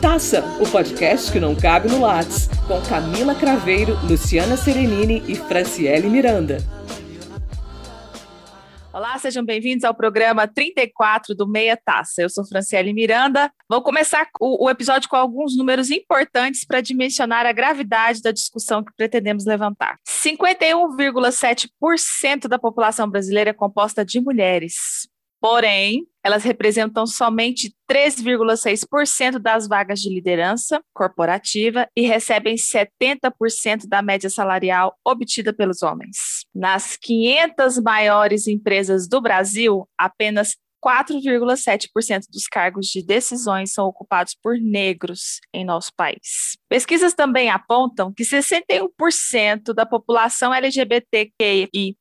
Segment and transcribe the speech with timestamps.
[0.00, 6.08] Taça, o podcast que não cabe no Lattes, com Camila Craveiro, Luciana Serenini e Franciele
[6.08, 6.56] Miranda.
[8.90, 12.22] Olá, sejam bem-vindos ao programa 34 do Meia Taça.
[12.22, 13.52] Eu sou Franciele Miranda.
[13.68, 18.94] Vou começar o, episódio com alguns números importantes para dimensionar a gravidade da discussão que
[18.96, 19.98] pretendemos levantar.
[20.08, 25.10] 51,7% da população brasileira é composta de mulheres.
[25.40, 34.28] Porém, elas representam somente 3,6% das vagas de liderança corporativa e recebem 70% da média
[34.28, 36.44] salarial obtida pelos homens.
[36.54, 44.56] Nas 500 maiores empresas do Brasil, apenas 4,7% dos cargos de decisões são ocupados por
[44.58, 46.56] negros em nosso país.
[46.68, 51.96] Pesquisas também apontam que 61% da população LGBTQI,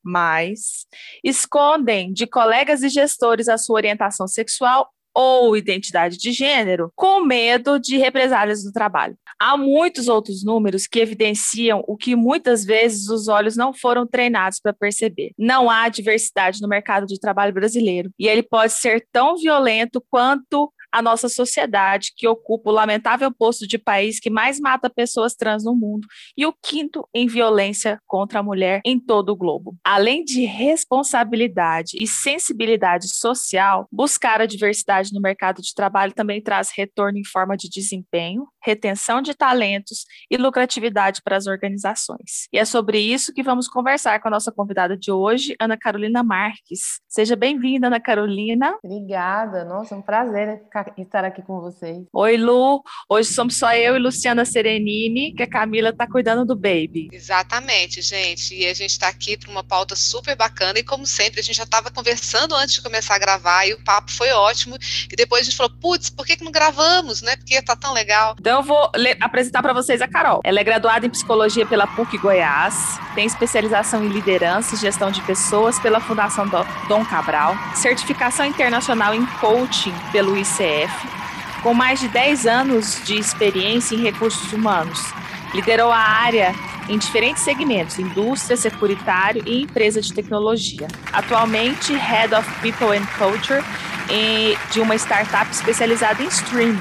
[1.23, 4.89] escondem de colegas e gestores a sua orientação sexual
[5.21, 9.17] ou identidade de gênero, com medo de represálias do trabalho.
[9.37, 14.61] Há muitos outros números que evidenciam o que muitas vezes os olhos não foram treinados
[14.61, 15.31] para perceber.
[15.37, 20.71] Não há diversidade no mercado de trabalho brasileiro e ele pode ser tão violento quanto
[20.91, 25.63] a nossa sociedade, que ocupa o lamentável posto de país que mais mata pessoas trans
[25.63, 29.75] no mundo, e o quinto em violência contra a mulher em todo o globo.
[29.83, 36.71] Além de responsabilidade e sensibilidade social, buscar a diversidade no mercado de trabalho também traz
[36.75, 42.47] retorno em forma de desempenho, retenção de talentos e lucratividade para as organizações.
[42.51, 46.23] E é sobre isso que vamos conversar com a nossa convidada de hoje, Ana Carolina
[46.23, 46.99] Marques.
[47.07, 48.77] Seja bem-vinda, Ana Carolina.
[48.83, 49.63] Obrigada.
[49.63, 50.63] Nossa, é um prazer
[50.97, 52.05] estar aqui com vocês.
[52.13, 52.83] Oi, Lu.
[53.07, 57.09] Hoje somos só eu e Luciana Serenini, que a Camila está cuidando do baby.
[57.11, 58.55] Exatamente, gente.
[58.55, 60.79] E a gente está aqui para uma pauta super bacana.
[60.79, 63.83] E como sempre, a gente já estava conversando antes de começar a gravar e o
[63.83, 64.77] papo foi ótimo.
[65.11, 67.35] E depois a gente falou, putz, por que, que não gravamos, né?
[67.35, 68.35] Porque tá tão legal.
[68.39, 68.91] Então eu vou
[69.21, 70.41] apresentar para vocês a Carol.
[70.43, 75.21] Ela é graduada em psicologia pela PUC Goiás, tem especialização em liderança e gestão de
[75.21, 76.47] pessoas pela Fundação
[76.87, 80.37] Dom Cabral, certificação internacional em coaching pelo
[81.61, 84.99] Com mais de 10 anos de experiência em recursos humanos.
[85.53, 86.53] Liderou a área
[86.87, 90.87] em diferentes segmentos, indústria, securitário e empresa de tecnologia.
[91.11, 93.63] Atualmente, Head of People and Culture
[94.71, 96.79] de uma startup especializada em streaming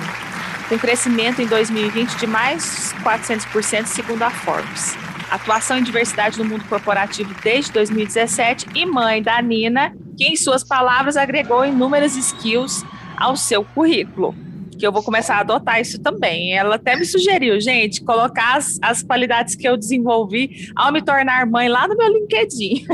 [0.68, 4.96] com crescimento em 2020 de mais 400%, segundo a Forbes.
[5.30, 10.62] Atuação em diversidade no mundo corporativo desde 2017 e mãe da Nina, que, em suas
[10.62, 12.84] palavras, agregou inúmeras skills
[13.18, 14.34] ao seu currículo
[14.78, 16.56] que eu vou começar a adotar isso também.
[16.56, 21.46] Ela até me sugeriu, gente, colocar as, as qualidades que eu desenvolvi ao me tornar
[21.46, 22.86] mãe lá no meu LinkedIn.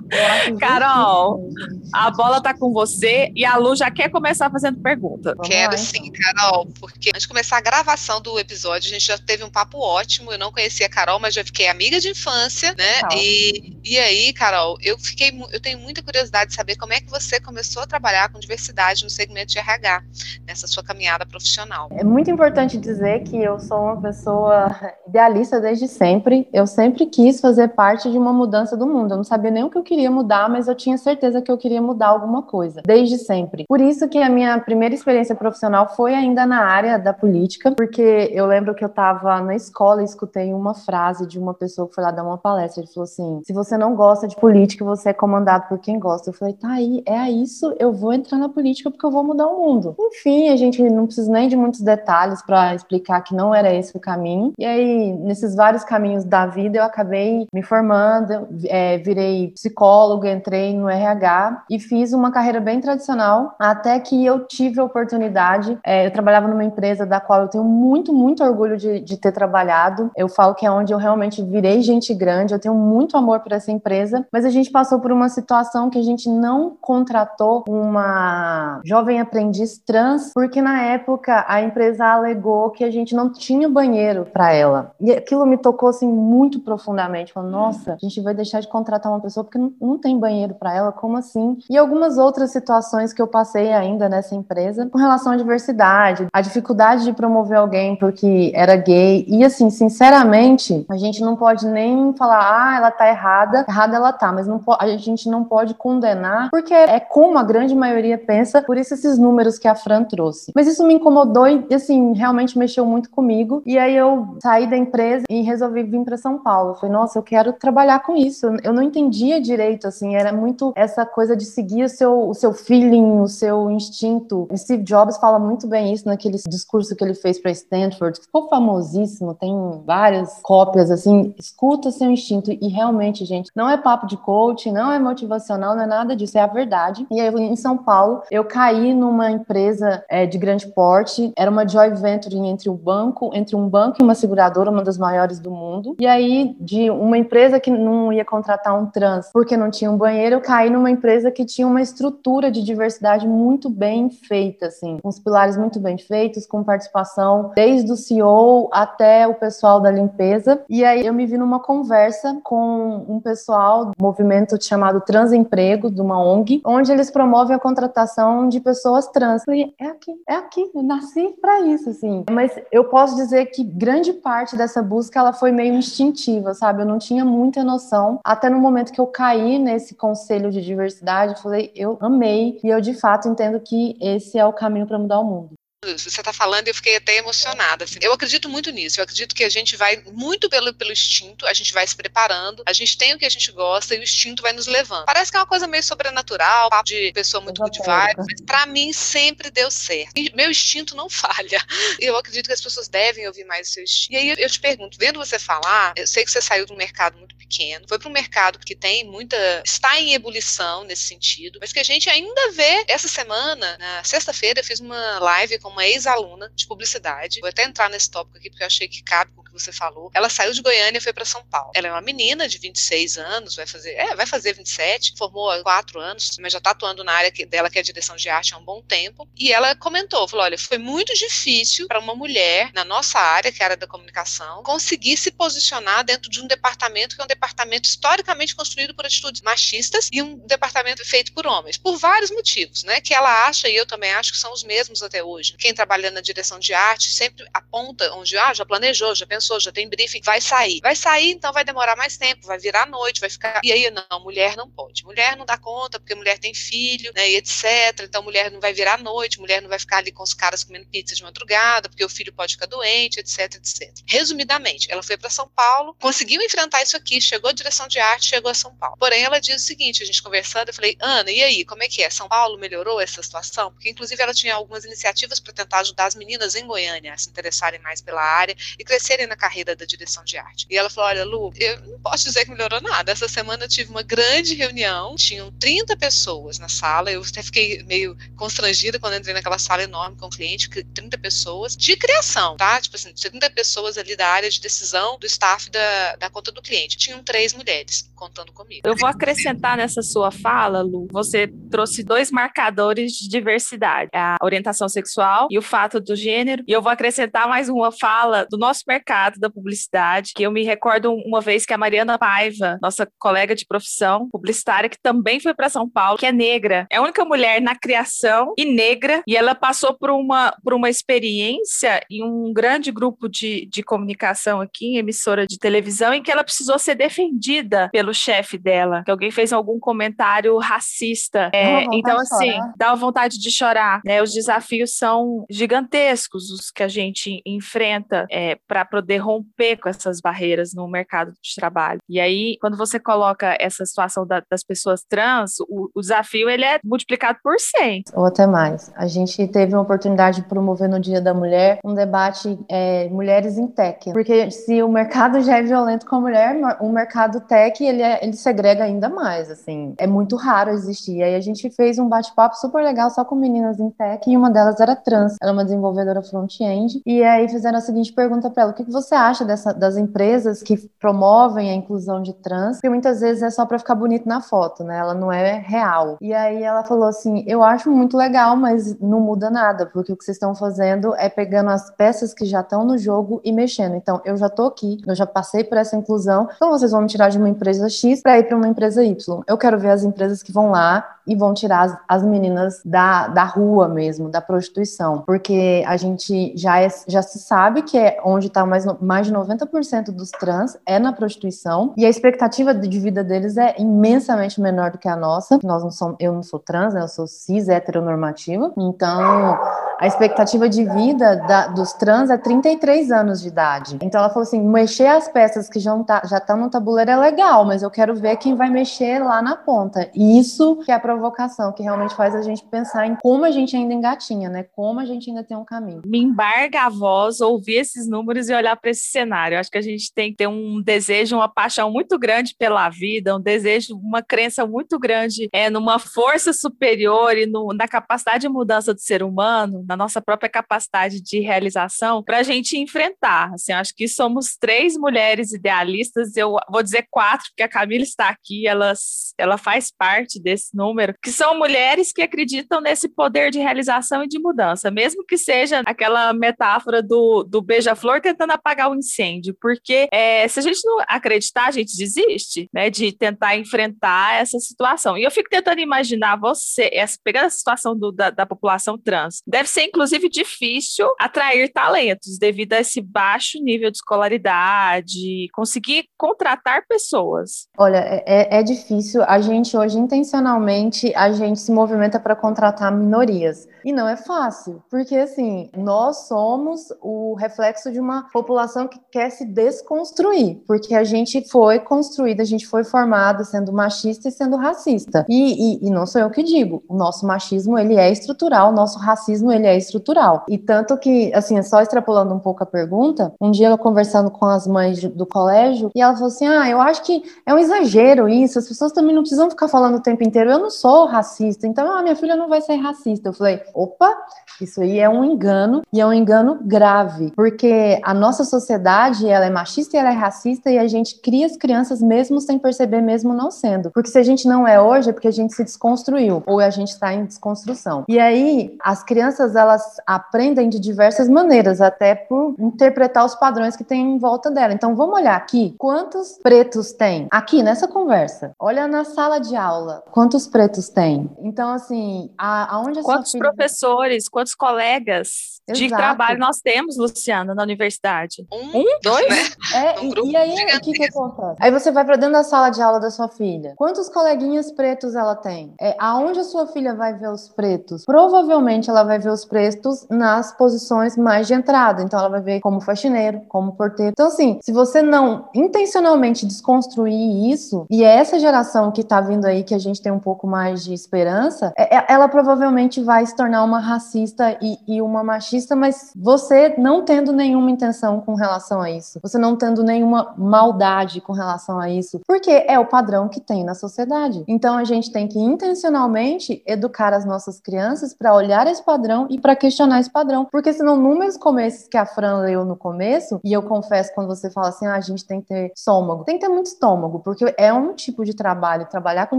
[0.58, 1.50] Carol,
[1.92, 5.36] a bola tá com você e a Lu já quer começar fazendo pergunta.
[5.44, 6.20] Quero lá, sim, então.
[6.20, 9.78] Carol, porque antes de começar a gravação do episódio, a gente já teve um papo
[9.78, 10.32] ótimo.
[10.32, 13.00] Eu não conhecia a Carol, mas já fiquei amiga de infância, né?
[13.16, 17.10] E, e aí, Carol, eu fiquei, eu tenho muita curiosidade de saber como é que
[17.10, 20.02] você começou a trabalhar com diversidade no segmento de RH,
[20.46, 21.88] nessa sua caminhada profissional.
[21.90, 24.70] É muito importante dizer que eu sou uma pessoa
[25.06, 26.48] idealista desde sempre.
[26.52, 29.12] Eu sempre quis fazer parte de uma mudança do mundo.
[29.12, 31.58] Eu não sabia nem o que eu queria mudar, mas eu tinha certeza que eu
[31.58, 33.64] queria mudar alguma coisa, desde sempre.
[33.68, 38.30] Por isso que a minha primeira experiência profissional foi ainda na área da política, porque
[38.32, 41.94] eu lembro que eu estava na escola e escutei uma frase de uma pessoa que
[41.94, 42.82] foi lá dar uma palestra.
[42.82, 46.30] Ele falou assim: se você não gosta de política, você é comandado por quem gosta.
[46.30, 49.46] Eu falei, tá aí, é isso, eu vou entrar na política porque eu vou mudar
[49.46, 49.94] o mundo.
[49.98, 53.96] Enfim, a gente não preciso nem de muitos detalhes para explicar que não era esse
[53.96, 54.52] o caminho.
[54.58, 60.76] E aí, nesses vários caminhos da vida, eu acabei me formando, é, virei psicóloga, entrei
[60.76, 65.78] no RH e fiz uma carreira bem tradicional, até que eu tive a oportunidade.
[65.84, 69.32] É, eu trabalhava numa empresa da qual eu tenho muito, muito orgulho de, de ter
[69.32, 70.10] trabalhado.
[70.16, 73.52] Eu falo que é onde eu realmente virei gente grande, eu tenho muito amor por
[73.52, 78.80] essa empresa, mas a gente passou por uma situação que a gente não contratou uma
[78.84, 83.68] jovem aprendiz trans, porque na época época, a empresa alegou que a gente não tinha
[83.68, 84.92] banheiro para ela.
[85.00, 87.32] E aquilo me tocou assim muito profundamente.
[87.32, 90.54] Falei, nossa, a gente vai deixar de contratar uma pessoa porque não, não tem banheiro
[90.54, 91.58] para ela, como assim?
[91.70, 96.40] E algumas outras situações que eu passei ainda nessa empresa com relação à diversidade, a
[96.40, 99.24] dificuldade de promover alguém porque era gay.
[99.28, 103.96] E assim, sinceramente, a gente não pode nem falar, ah, ela tá errada, errada, errada
[103.96, 108.18] ela tá, mas não a gente não pode condenar, porque é como a grande maioria
[108.18, 110.52] pensa, por isso esses números que a Fran trouxe.
[110.54, 113.62] Mas isso me incomodou e, assim, realmente mexeu muito comigo.
[113.64, 116.70] E aí eu saí da empresa e resolvi vir para São Paulo.
[116.70, 118.46] Eu falei, nossa, eu quero trabalhar com isso.
[118.62, 122.52] Eu não entendia direito, assim, era muito essa coisa de seguir o seu, o seu
[122.52, 124.46] feeling, o seu instinto.
[124.50, 128.26] O Steve Jobs fala muito bem isso naquele discurso que ele fez para Stanford, que
[128.26, 129.54] ficou famosíssimo, tem
[129.84, 132.50] várias cópias, assim, escuta seu instinto.
[132.50, 136.38] E realmente, gente, não é papo de coaching, não é motivacional, não é nada disso,
[136.38, 137.06] é a verdade.
[137.10, 141.66] E aí, em São Paulo, eu caí numa empresa é, de grande porte, era uma
[141.66, 145.50] joint venture entre o banco, entre um banco e uma seguradora, uma das maiores do
[145.50, 145.96] mundo.
[145.98, 149.96] E aí, de uma empresa que não ia contratar um trans porque não tinha um
[149.96, 154.98] banheiro, eu caí numa empresa que tinha uma estrutura de diversidade muito bem feita, assim,
[155.02, 159.90] com os pilares muito bem feitos, com participação desde o CEO até o pessoal da
[159.90, 160.62] limpeza.
[160.68, 166.02] E aí eu me vi numa conversa com um pessoal do movimento chamado Transemprego, de
[166.02, 169.44] uma ONG, onde eles promovem a contratação de pessoas trans.
[169.44, 172.24] falei, é aqui, é aqui, eu nasci para isso, assim.
[172.30, 176.82] Mas eu posso dizer que grande parte dessa busca ela foi meio instintiva, sabe?
[176.82, 178.20] Eu não tinha muita noção.
[178.24, 182.68] Até no momento que eu caí nesse conselho de diversidade, eu falei, eu amei e
[182.68, 185.50] eu de fato entendo que esse é o caminho para mudar o mundo
[185.92, 187.84] você está falando e eu fiquei até emocionada.
[187.84, 187.98] Assim.
[188.00, 189.00] Eu acredito muito nisso.
[189.00, 192.62] Eu acredito que a gente vai muito pelo, pelo instinto, a gente vai se preparando,
[192.66, 195.06] a gente tem o que a gente gosta e o instinto vai nos levando.
[195.06, 198.66] Parece que é uma coisa meio sobrenatural, papo de pessoa muito good vibe, mas para
[198.66, 200.12] mim sempre deu certo.
[200.16, 201.64] E meu instinto não falha.
[201.98, 204.12] Eu acredito que as pessoas devem ouvir mais o seu instinto.
[204.12, 206.76] E aí eu te pergunto, vendo você falar, eu sei que você saiu de um
[206.76, 209.36] mercado muito pequeno, foi para um mercado que tem muita.
[209.64, 212.84] está em ebulição nesse sentido, mas que a gente ainda vê.
[212.88, 217.40] Essa semana, na sexta-feira, eu fiz uma live com uma ex-aluna de publicidade.
[217.40, 219.72] Vou até entrar nesse tópico aqui porque eu achei que cabe com o que você
[219.72, 220.10] falou.
[220.14, 221.70] Ela saiu de Goiânia e foi para São Paulo.
[221.74, 225.62] Ela é uma menina de 26 anos, vai fazer, é, vai fazer 27, formou há
[225.62, 228.54] 4 anos, mas já está atuando na área que, dela, que é direção de arte,
[228.54, 229.28] há um bom tempo.
[229.36, 233.62] E ela comentou, falou: olha, foi muito difícil para uma mulher na nossa área, que
[233.62, 237.28] é a área da comunicação, conseguir se posicionar dentro de um departamento que é um
[237.28, 242.84] departamento historicamente construído por atitudes machistas e um departamento feito por homens, por vários motivos,
[242.84, 243.00] né?
[243.00, 245.55] Que ela acha, e eu também acho que são os mesmos até hoje.
[245.56, 249.72] Quem trabalhando na direção de arte sempre aponta onde, ah, já planejou, já pensou, já
[249.72, 250.80] tem briefing, vai sair.
[250.80, 253.60] Vai sair, então vai demorar mais tempo, vai virar noite, vai ficar.
[253.62, 255.04] E aí, não, mulher não pode.
[255.04, 258.00] Mulher não dá conta, porque mulher tem filho, né, e etc.
[258.02, 260.86] Então, mulher não vai virar noite, mulher não vai ficar ali com os caras comendo
[260.86, 263.92] pizza de madrugada, porque o filho pode ficar doente, etc, etc.
[264.06, 268.26] Resumidamente, ela foi para São Paulo, conseguiu enfrentar isso aqui, chegou à direção de arte,
[268.26, 268.96] chegou a São Paulo.
[268.98, 271.88] Porém, ela diz o seguinte: a gente conversando, eu falei, Ana, e aí, como é
[271.88, 272.10] que é?
[272.10, 273.72] São Paulo melhorou essa situação?
[273.72, 277.28] Porque, inclusive, ela tinha algumas iniciativas para tentar ajudar as meninas em Goiânia a se
[277.28, 280.66] interessarem mais pela área e crescerem na carreira da direção de arte.
[280.68, 283.12] E ela falou: Olha, Lu, eu não posso dizer que melhorou nada.
[283.12, 287.82] Essa semana eu tive uma grande reunião, tinham 30 pessoas na sala, eu até fiquei
[287.84, 292.80] meio constrangida quando entrei naquela sala enorme com o cliente, 30 pessoas de criação, tá?
[292.80, 296.62] Tipo assim, 30 pessoas ali da área de decisão do staff da, da conta do
[296.62, 296.96] cliente.
[296.96, 298.80] Tinham três mulheres contando comigo.
[298.84, 304.88] Eu vou acrescentar nessa sua fala, Lu, você trouxe dois marcadores de diversidade: a orientação
[304.88, 306.64] sexual e o fato do gênero.
[306.66, 310.64] E eu vou acrescentar mais uma fala do nosso mercado da publicidade, que eu me
[310.64, 315.54] recordo uma vez que a Mariana Paiva, nossa colega de profissão publicitária, que também foi
[315.54, 319.36] para São Paulo, que é negra, é a única mulher na criação e negra, e
[319.36, 324.96] ela passou por uma, por uma experiência em um grande grupo de, de comunicação aqui,
[324.96, 329.52] emissora de televisão, em que ela precisou ser defendida pelo chefe dela, que alguém fez
[329.52, 331.50] algum comentário racista.
[331.52, 334.00] É, então, assim, dá vontade de chorar.
[334.04, 334.22] Né?
[334.22, 340.20] Os desafios são gigantescos, os que a gente enfrenta é, para poder romper com essas
[340.20, 342.00] barreiras no mercado de trabalho.
[342.08, 346.64] E aí, quando você coloca essa situação da, das pessoas trans, o, o, desafio ele
[346.64, 348.04] é multiplicado por 100.
[348.14, 348.92] Ou até mais.
[348.96, 353.58] A gente teve uma oportunidade de promover no Dia da Mulher um debate é, mulheres
[353.58, 357.82] em tech, porque se o mercado já é violento com a mulher, o mercado tech
[357.84, 359.94] ele, é, ele segrega ainda mais, assim.
[359.98, 361.16] É muito raro existir.
[361.16, 364.36] E aí a gente fez um bate-papo super legal só com meninas em tech e
[364.36, 365.36] uma delas era trans.
[365.40, 367.00] Ela é uma desenvolvedora front-end.
[367.06, 370.62] E aí fizeram a seguinte pergunta para ela: o que você acha dessa, das empresas
[370.62, 372.76] que promovem a inclusão de trans?
[372.76, 374.98] Porque muitas vezes é só para ficar bonito na foto, né?
[374.98, 376.16] Ela não é real.
[376.20, 380.16] E aí ela falou assim: eu acho muito legal, mas não muda nada, porque o
[380.16, 383.94] que vocês estão fazendo é pegando as peças que já estão no jogo e mexendo.
[383.94, 387.08] Então, eu já tô aqui, eu já passei por essa inclusão, então vocês vão me
[387.08, 389.42] tirar de uma empresa X para ir para uma empresa Y.
[389.46, 393.28] Eu quero ver as empresas que vão lá e vão tirar as, as meninas da,
[393.28, 398.18] da rua mesmo, da prostituição, porque a gente já, é, já se sabe que é
[398.24, 402.98] onde está mais, mais de 90% dos trans é na prostituição e a expectativa de
[402.98, 405.58] vida deles é imensamente menor do que a nossa.
[405.62, 409.58] Nós não somos, eu não sou trans, né, eu sou cis heteronormativa, então
[409.98, 413.98] a expectativa de vida da, dos trans é 33 anos de idade.
[414.02, 417.16] Então ela falou assim: mexer as peças que já tá, já estão no tabuleiro é
[417.16, 420.08] legal, mas eu quero ver quem vai mexer lá na ponta.
[420.14, 423.74] Isso que é a provocação, que realmente faz a gente pensar em como a gente
[423.74, 424.64] ainda engatinha, né?
[424.74, 426.02] Como a gente ainda tem um caminho.
[426.04, 429.58] Me embarga a voz ouvir esses números e olhar para esse cenário.
[429.58, 433.34] acho que a gente tem que ter um desejo, uma paixão muito grande pela vida,
[433.34, 438.48] um desejo, uma crença muito grande é, numa força superior e no, na capacidade de
[438.48, 443.54] mudança do ser humano, na nossa própria capacidade de realização, para a gente enfrentar.
[443.54, 448.28] Assim, acho que somos três mulheres idealistas, eu vou dizer quatro, porque a Camila está
[448.28, 448.92] aqui, ela,
[449.38, 454.28] ela faz parte desse número, que são mulheres que acreditam nesse poder de realização e
[454.28, 460.08] de mudança, mesmo que seja aquela metáfora do, do beija-flor tentando apagar o incêndio, porque
[460.12, 465.16] é, se a gente não acreditar, a gente desiste, né, de tentar enfrentar essa situação.
[465.16, 469.42] E eu fico tentando imaginar você, essa, pegando a situação do, da, da população trans,
[469.46, 476.84] deve ser inclusive difícil atrair talentos devido a esse baixo nível de escolaridade, conseguir contratar
[476.88, 477.68] pessoas.
[477.78, 479.22] Olha, é, é, é difícil.
[479.22, 483.66] A gente hoje intencionalmente a gente se movimenta para contratar minorias.
[483.84, 489.30] E não é fácil, porque assim, nós somos o reflexo de uma população que quer
[489.30, 494.56] se desconstruir, porque a gente foi construída, a gente foi formada sendo machista e sendo
[494.56, 495.24] racista.
[495.28, 498.74] E, e, e, não sou eu que digo, o nosso machismo ele é estrutural, o
[498.74, 500.44] nosso racismo ele é estrutural.
[500.48, 504.46] E tanto que, assim, só extrapolando um pouco a pergunta, um dia eu conversando com
[504.46, 508.28] as mães do colégio, e ela falou assim: ah, eu acho que é um exagero
[508.28, 511.66] isso, as pessoas também não precisam ficar falando o tempo inteiro, eu não sou racista,
[511.66, 513.28] então a ah, minha filha não vai ser racista.
[513.28, 514.16] Eu falei, opa,
[514.60, 519.46] isso aí é um engano e é um engano grave, porque a nossa sociedade ela
[519.46, 523.00] é machista e ela é racista e a gente cria as crianças mesmo sem perceber,
[523.00, 523.90] mesmo não sendo.
[523.90, 526.70] Porque se a gente não é hoje é porque a gente se desconstruiu ou a
[526.70, 528.04] gente está em desconstrução.
[528.08, 533.84] E aí as crianças elas aprendem de diversas maneiras, até por interpretar os padrões que
[533.84, 534.72] tem em volta dela.
[534.72, 538.52] Então vamos olhar aqui quantos pretos tem aqui nessa conversa.
[538.58, 541.30] Olha na sala de aula quantos pretos tem.
[541.38, 543.44] Então assim, a, aonde a quantos filha...
[543.44, 545.78] professores, quantos colegas Exato.
[545.78, 548.46] de trabalho nós temos, Luciana, na universidade?
[548.52, 549.36] Um, um dois, né?
[549.74, 551.56] É, um e, e, aí o que, que acontece?
[551.60, 553.74] Aí você vai para dentro da sala de aula da sua filha.
[553.76, 555.74] Quantos coleguinhas pretos ela tem?
[555.80, 558.04] É, aonde a sua filha vai ver os pretos?
[558.04, 562.02] Provavelmente ela vai ver os pretos nas posições mais de entrada.
[562.02, 564.12] Então ela vai ver como faxineiro, como porteiro.
[564.12, 569.44] Então assim, se você não intencionalmente desconstruir isso, e é essa geração que tá vindo
[569.46, 573.26] aí que a gente tem um pouco mais de esperança, é, é ela provavelmente vai
[573.26, 578.34] se tornar uma racista e, e uma machista, mas você não tendo nenhuma intenção com
[578.34, 582.86] relação a isso, você não tendo nenhuma maldade com relação a isso, porque é o
[582.86, 584.44] padrão que tem na sociedade.
[584.48, 589.40] Então a gente tem que intencionalmente educar as nossas crianças para olhar esse padrão e
[589.40, 593.40] para questionar esse padrão, porque senão números como esses que a Fran leu no começo,
[593.44, 596.38] e eu confesso quando você fala assim, ah, a gente tem que ter estômago, tem
[596.38, 599.38] que ter muito estômago, porque é um tipo de trabalho, trabalhar com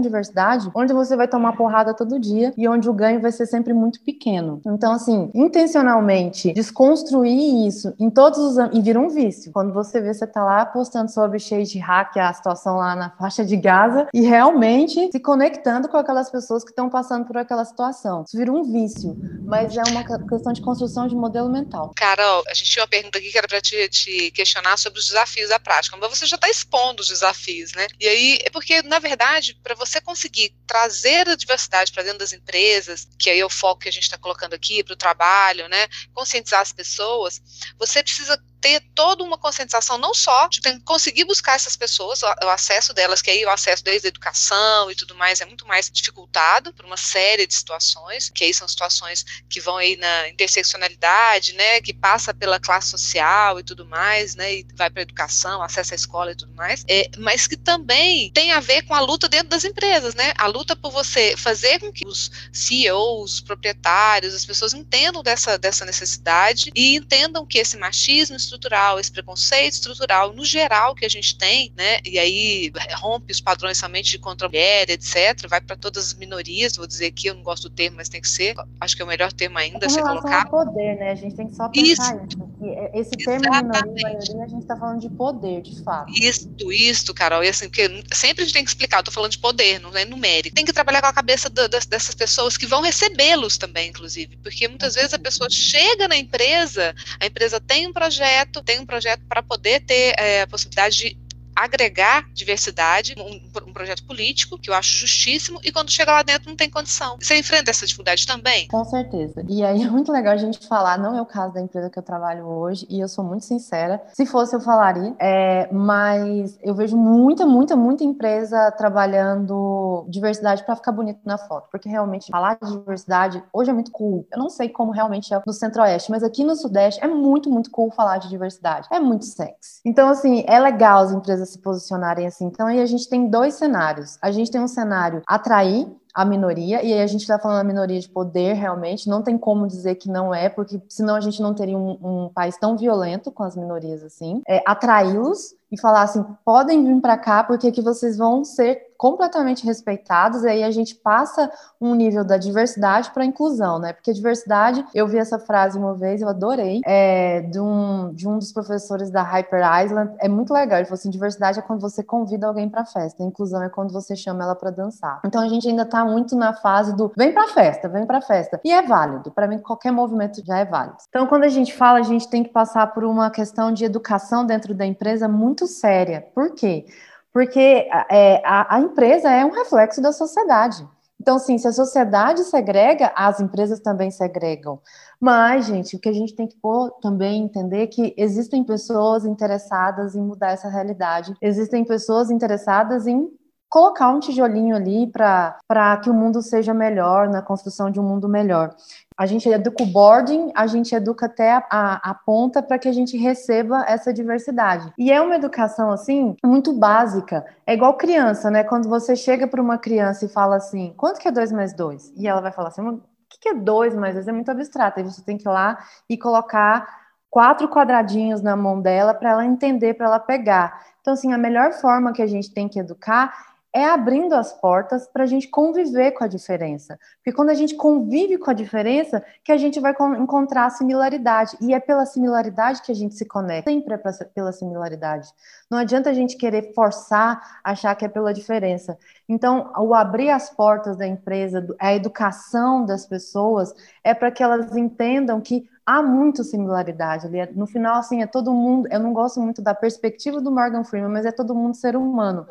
[0.00, 3.72] diversidade, onde você vai tomar porrada todo dia e onde o ganho vai ser sempre
[3.72, 4.60] muito pequeno.
[4.66, 6.07] Então, assim, intencionalmente
[6.52, 9.52] desconstruir isso em todos os e vira um vício.
[9.52, 13.10] Quando você vê, você tá lá postando sobre cheio de hack, a situação lá na
[13.10, 17.64] faixa de Gaza, e realmente se conectando com aquelas pessoas que estão passando por aquela
[17.64, 18.24] situação.
[18.26, 21.92] Isso vira um vício, mas é uma questão de construção de modelo mental.
[21.96, 25.06] Carol, a gente tinha uma pergunta aqui que era para te, te, questionar sobre os
[25.06, 27.86] desafios da prática, mas você já está expondo os desafios, né?
[28.00, 32.32] E aí é porque, na verdade, para você conseguir trazer a diversidade para dentro das
[32.32, 35.68] empresas, que aí é o foco que a gente está colocando aqui para o trabalho,
[35.68, 35.86] né?
[36.14, 37.40] Conscientizar as pessoas,
[37.78, 42.48] você precisa ter toda uma conscientização, não só de conseguir buscar essas pessoas, o, o,
[42.48, 45.90] acesso delas, que aí o acesso desde a educação e tudo mais é muito mais
[45.90, 51.52] dificultado por uma série de situações, que aí são situações que vão aí na interseccionalidade,
[51.52, 55.62] né, que passa pela classe social e tudo mais, né, e vai para a educação,
[55.62, 59.00] acesso à escola e tudo mais, é, mas que também tem a ver com a
[59.00, 63.40] luta dentro das empresas, né, a luta por você fazer com que os CEOs, os
[63.40, 69.74] proprietários, as pessoas entendam dessa, dessa necessidade e entendam que esse machismo estrutural, esse preconceito
[69.74, 71.98] estrutural no geral que a gente tem, né?
[72.04, 75.46] E aí rompe os padrões somente de contra a mulher, etc.
[75.48, 76.76] Vai para todas as minorias.
[76.76, 78.54] Vou dizer aqui, eu não gosto do termo, mas tem que ser.
[78.80, 80.48] Acho que é o melhor termo ainda é ser colocar.
[80.48, 81.12] poder, né?
[81.12, 82.26] A gente tem que só pensar isso.
[82.26, 82.47] isso.
[82.60, 83.84] É, esse termo Exatamente.
[83.84, 86.12] minoria maioria, a gente está falando de poder, de fato.
[86.12, 87.44] Isso, isso, Carol.
[87.44, 89.96] E assim, porque sempre a gente tem que explicar, eu tô falando de poder, não
[89.96, 90.54] é numérico.
[90.54, 94.36] Tem que trabalhar com a cabeça do, das, dessas pessoas que vão recebê-los também, inclusive.
[94.38, 98.86] Porque muitas vezes a pessoa chega na empresa, a empresa tem um projeto, tem um
[98.86, 101.27] projeto para poder ter é, a possibilidade de
[101.64, 106.48] agregar diversidade, um, um, projeto político, que eu acho justíssimo, e quando chega lá dentro
[106.48, 107.16] não tem condição.
[107.20, 108.68] Você enfrenta essa dificuldade também?
[108.68, 109.44] Com certeza.
[109.48, 111.98] E aí é muito legal a gente falar, não é o caso da empresa que
[111.98, 114.02] eu trabalho hoje, e eu sou muito sincera.
[114.12, 120.76] Se fosse, eu falaria, é, mas eu vejo muita, muita, muita empresa trabalhando diversidade para
[120.76, 124.26] ficar bonito na foto, porque realmente falar de diversidade hoje é muito cool.
[124.32, 127.70] Eu não sei como realmente é no Centro-Oeste, mas aqui no Sudeste é muito, muito
[127.70, 128.86] cool falar de diversidade.
[128.90, 129.80] É muito sexy.
[129.84, 132.46] Então, assim, é legal as empresas se posicionarem assim.
[132.46, 134.18] Então, aí a gente tem dois cenários.
[134.22, 137.64] A gente tem um cenário atrair a minoria, e aí a gente está falando a
[137.64, 141.40] minoria de poder realmente, não tem como dizer que não é, porque senão a gente
[141.40, 144.42] não teria um, um país tão violento com as minorias assim.
[144.48, 149.64] É, Atraí-los e falar assim: podem vir para cá, porque aqui vocês vão ser completamente
[149.64, 151.48] respeitados, e aí a gente passa
[151.80, 153.92] um nível da diversidade para a inclusão, né?
[153.92, 158.38] Porque diversidade, eu vi essa frase uma vez, eu adorei, é, de, um, de um
[158.38, 160.78] dos professores da Hyper Island, é muito legal.
[160.78, 164.16] Ele falou assim: diversidade é quando você convida alguém para festa, inclusão é quando você
[164.16, 165.20] chama ela para dançar.
[165.24, 168.60] Então a gente ainda está muito na fase do vem para festa, vem para festa.
[168.64, 170.96] E é válido, para mim qualquer movimento já é válido.
[171.08, 174.44] Então quando a gente fala, a gente tem que passar por uma questão de educação
[174.44, 176.26] dentro da empresa muito séria.
[176.34, 176.86] Por quê?
[177.32, 180.86] Porque é, a, a empresa é um reflexo da sociedade.
[181.20, 184.80] Então, sim, se a sociedade segrega, as empresas também segregam.
[185.20, 190.14] Mas, gente, o que a gente tem que pôr, também entender que existem pessoas interessadas
[190.14, 193.28] em mudar essa realidade, existem pessoas interessadas em
[193.68, 198.28] colocar um tijolinho ali para que o mundo seja melhor, na construção de um mundo
[198.28, 198.74] melhor.
[199.16, 202.88] A gente educa o boarding, a gente educa até a, a, a ponta para que
[202.88, 204.92] a gente receba essa diversidade.
[204.96, 207.44] E é uma educação, assim, muito básica.
[207.66, 208.64] É igual criança, né?
[208.64, 212.12] Quando você chega para uma criança e fala assim, quanto que é 2 mais 2?
[212.16, 214.28] E ela vai falar assim, o que é 2 mais 2?
[214.28, 215.00] É muito abstrato.
[215.00, 216.86] Aí você tem que ir lá e colocar
[217.28, 220.80] quatro quadradinhos na mão dela para ela entender, para ela pegar.
[221.00, 225.06] Então, assim, a melhor forma que a gente tem que educar é abrindo as portas
[225.06, 226.98] para a gente conviver com a diferença.
[227.16, 231.56] Porque quando a gente convive com a diferença, que a gente vai encontrar a similaridade.
[231.60, 233.70] E é pela similaridade que a gente se conecta.
[233.70, 233.98] Sempre é
[234.34, 235.28] pela similaridade.
[235.70, 238.98] Não adianta a gente querer forçar, achar que é pela diferença.
[239.28, 244.74] Então, o abrir as portas da empresa, a educação das pessoas, é para que elas
[244.74, 247.38] entendam que há muita similaridade ali.
[247.56, 248.86] No final, assim, é todo mundo.
[248.92, 252.46] Eu não gosto muito da perspectiva do Morgan Freeman, mas é todo mundo ser humano.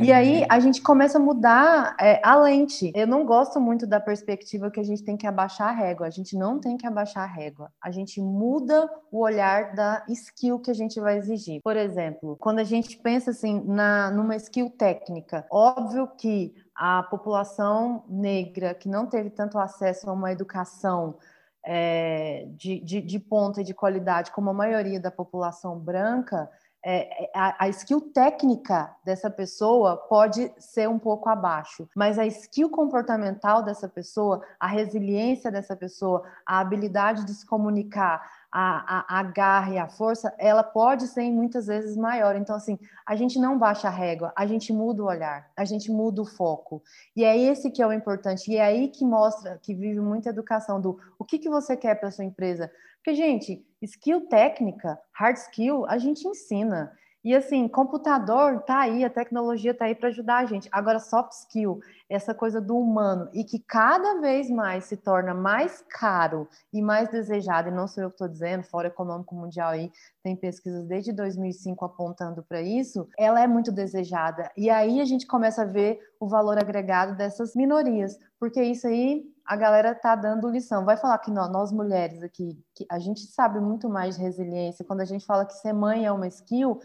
[0.00, 2.92] E aí a gente começa a mudar é, a lente.
[2.94, 6.06] Eu não gosto muito da perspectiva que a gente tem que abaixar a régua.
[6.06, 7.72] A gente não tem que abaixar a régua.
[7.82, 11.60] A gente muda o olhar da skill que a gente vai exigir.
[11.64, 18.04] Por exemplo, quando a gente pensa assim na numa skill técnica, óbvio que a população
[18.08, 21.16] negra que não teve tanto acesso a uma educação
[21.64, 26.50] é, de, de, de ponta e de qualidade, como a maioria da população branca,
[26.82, 32.26] é, é, a, a, skill técnica dessa pessoa pode ser um pouco abaixo, mas a
[32.26, 39.20] skill comportamental dessa pessoa, a resiliência dessa pessoa, a habilidade de se comunicar, a, a,
[39.20, 42.34] a garra e a força, ela pode ser muitas vezes maior.
[42.34, 45.90] Então, assim, a gente não baixa a régua, a gente muda o olhar, a gente
[45.90, 46.82] muda o foco.
[47.14, 48.50] E é esse que é o importante.
[48.50, 51.94] E é aí que mostra, que vive muita educação do o que, que você quer
[51.94, 52.70] para sua empresa.
[53.02, 56.92] Porque, gente, skill técnica, hard skill, a gente ensina.
[57.22, 60.68] E assim, computador tá aí, a tecnologia tá aí para ajudar a gente.
[60.72, 65.84] Agora, soft skill, essa coisa do humano, e que cada vez mais se torna mais
[65.88, 69.92] caro e mais desejado, e não sou eu que estou dizendo, Fórum Econômico Mundial aí
[70.22, 74.50] tem pesquisas desde 2005 apontando para isso, ela é muito desejada.
[74.56, 79.24] E aí a gente começa a ver o valor agregado dessas minorias, porque isso aí
[79.50, 80.84] a galera tá dando lição.
[80.84, 82.56] Vai falar que nós, mulheres aqui,
[82.88, 84.84] a gente sabe muito mais de resiliência.
[84.84, 86.80] Quando a gente fala que ser mãe é uma skill,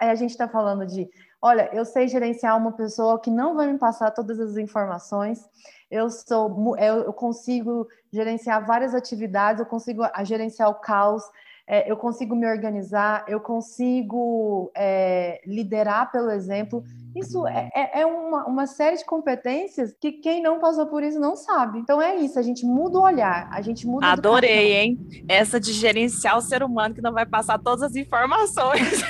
[0.00, 1.10] a gente está falando de,
[1.42, 5.46] olha, eu sei gerenciar uma pessoa que não vai me passar todas as informações,
[5.90, 11.22] eu sou, eu consigo gerenciar várias atividades, eu consigo gerenciar o caos,
[11.68, 16.84] é, eu consigo me organizar, eu consigo é, liderar pelo exemplo.
[17.14, 21.18] Isso é, é, é uma, uma, série de competências que quem não passou por isso
[21.18, 21.80] não sabe.
[21.80, 24.06] Então é isso, a gente muda o olhar, a gente muda.
[24.06, 25.24] Adorei, hein?
[25.26, 29.02] Essa de gerenciar o ser humano que não vai passar todas as informações.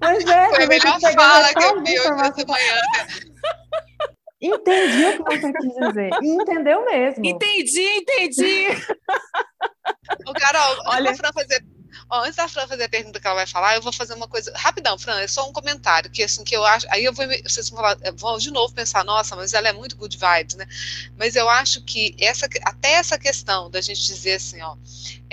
[0.00, 2.80] Pois é, Foi a melhor fala que eu vi hoje essa manhã.
[4.42, 6.10] Entendi o que você quis dizer.
[6.20, 7.24] E entendeu mesmo.
[7.24, 8.66] Entendi, entendi.
[10.26, 11.64] Ô, Carol, olha para fazer
[12.10, 14.28] Ó, antes da Fran fazer a pergunta que ela vai falar, eu vou fazer uma
[14.28, 17.26] coisa rapidão, Fran, é só um comentário que assim que eu acho, aí eu vou
[17.42, 20.66] vocês vão, falar, vão de novo pensar, nossa, mas ela é muito good vibes, né?
[21.16, 24.76] Mas eu acho que essa até essa questão da gente dizer assim, ó,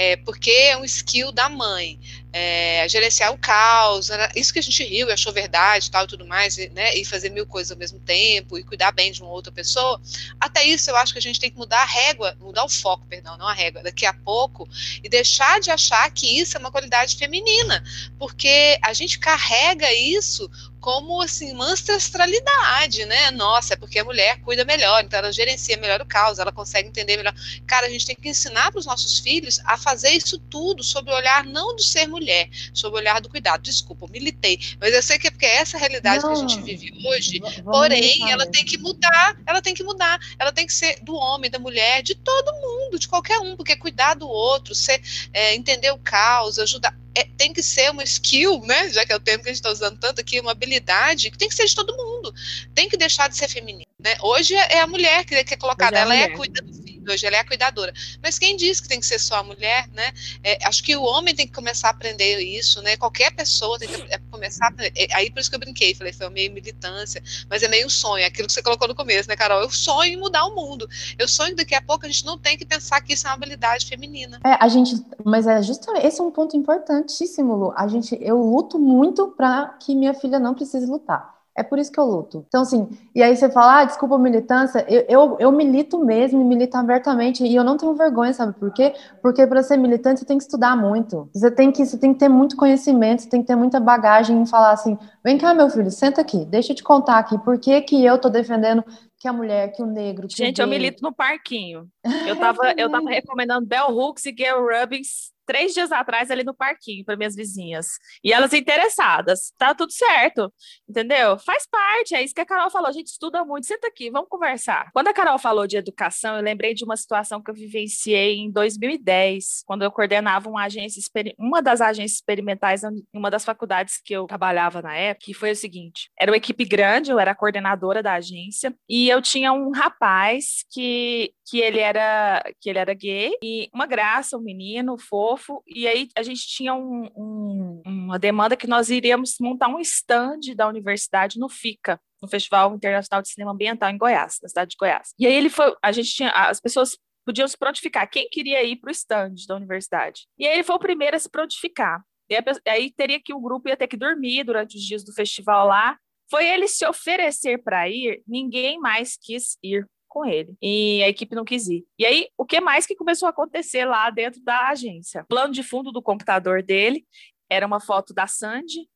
[0.02, 2.00] é porque é um skill da mãe
[2.34, 6.26] é, gerenciar o caos, isso que a gente riu e achou verdade tal e tudo
[6.26, 9.30] mais, e, né, e fazer mil coisas ao mesmo tempo, e cuidar bem de uma
[9.30, 10.02] outra pessoa,
[10.40, 13.06] até isso eu acho que a gente tem que mudar a régua, mudar o foco,
[13.08, 14.68] perdão, não a régua, daqui a pouco,
[15.04, 17.84] e deixar de achar que isso é uma qualidade feminina,
[18.18, 20.50] porque a gente carrega isso
[20.82, 23.30] como assim uma ancestralidade, né?
[23.32, 26.90] Nossa, é porque a mulher cuida melhor, então ela gerencia melhor o caos, ela consegue
[26.90, 27.34] entender melhor.
[27.68, 31.12] Cara, a gente tem que ensinar para os nossos filhos a fazer isso tudo sob
[31.12, 33.62] o olhar não de ser mulher, sob o olhar do cuidado.
[33.62, 36.62] Desculpa, militei, mas eu sei que é porque é essa realidade não, que a gente
[36.64, 37.40] vive hoje.
[37.64, 41.52] Porém, ela tem que mudar, ela tem que mudar, ela tem que ser do homem,
[41.52, 45.00] da mulher, de todo mundo, de qualquer um, porque cuidar do outro, ser,
[45.32, 48.90] é, entender o caos, ajudar é, tem que ser uma skill, né?
[48.90, 51.38] Já que é o termo que a gente está usando tanto aqui, uma habilidade que
[51.38, 52.34] tem que ser de todo mundo.
[52.74, 53.86] Tem que deixar de ser feminino.
[54.00, 54.16] Né?
[54.22, 57.38] Hoje é a mulher que é colocada, é ela é cuida do filho, hoje ela
[57.38, 57.94] é a cuidadora.
[58.22, 60.12] Mas quem diz que tem que ser só a mulher, né?
[60.44, 62.98] É, acho que o homem tem que começar a aprender isso, né?
[62.98, 64.94] Qualquer pessoa tem que é, começar a aprender.
[64.96, 67.90] É, aí por isso que eu brinquei, falei, foi meio militância, mas é meio um
[67.90, 69.62] sonho, aquilo que você colocou no começo, né, Carol?
[69.62, 70.88] Eu sonho em mudar o mundo.
[71.18, 73.36] Eu sonho daqui a pouco a gente não tem que pensar que isso é uma
[73.36, 74.40] habilidade feminina.
[74.46, 77.74] É, a gente, mas é justamente esse é um ponto importantíssimo, Lu.
[77.76, 81.41] A gente, eu luto muito para que minha filha não precise lutar.
[81.62, 82.44] É por isso que eu luto.
[82.48, 86.44] Então, assim, e aí você fala, ah, desculpa a militância, eu, eu, eu milito mesmo,
[86.44, 88.96] milito abertamente, e eu não tenho vergonha, sabe por quê?
[89.22, 91.30] Porque para ser militante você tem que estudar muito.
[91.32, 94.42] Você tem que, você tem que ter muito conhecimento, você tem que ter muita bagagem
[94.42, 97.60] em falar assim, vem cá, meu filho, senta aqui, deixa eu te contar aqui, por
[97.60, 98.84] que, que eu tô defendendo
[99.20, 100.28] que a mulher, que o negro.
[100.28, 101.88] Que Gente, o eu milito no parquinho.
[102.26, 106.54] Eu tava, eu tava recomendando Bell Hooks e Gail Rubens três dias atrás ali no
[106.54, 107.88] parquinho para minhas vizinhas.
[108.24, 109.52] E elas interessadas.
[109.58, 110.52] Tá tudo certo,
[110.90, 111.38] entendeu?
[111.40, 112.88] Faz parte, é isso que a Carol falou.
[112.88, 113.68] A gente estuda muito.
[113.68, 114.90] Senta aqui, vamos conversar.
[114.94, 118.50] Quando a Carol falou de educação, eu lembrei de uma situação que eu vivenciei em
[118.50, 121.02] 2010, quando eu coordenava uma agência,
[121.38, 125.52] uma das agências experimentais em uma das faculdades que eu trabalhava na época, que foi
[125.52, 129.72] o seguinte: era uma equipe grande, eu era coordenadora da agência, e eu tinha um
[129.72, 135.41] rapaz que, que ele era que ele era gay e uma graça, um menino fofo
[135.42, 139.80] fofo, e aí a gente tinha um, um, uma demanda que nós iríamos montar um
[139.80, 144.72] stand da universidade no FICA, no Festival Internacional de Cinema Ambiental em Goiás, na cidade
[144.72, 145.14] de Goiás.
[145.18, 148.78] E aí ele foi, a gente tinha, as pessoas podiam se prontificar, quem queria ir
[148.78, 150.28] para o stand da universidade.
[150.38, 152.04] E aí ele foi o primeiro a se prontificar.
[152.30, 155.68] E aí teria que o grupo ia ter que dormir durante os dias do festival
[155.68, 155.98] lá.
[156.30, 160.56] Foi ele se oferecer para ir, ninguém mais quis ir com ele.
[160.62, 161.86] E a equipe não quis ir.
[161.98, 165.26] E aí, o que mais que começou a acontecer lá dentro da agência?
[165.30, 167.06] Plano de fundo do computador dele
[167.50, 168.90] era uma foto da Sandy.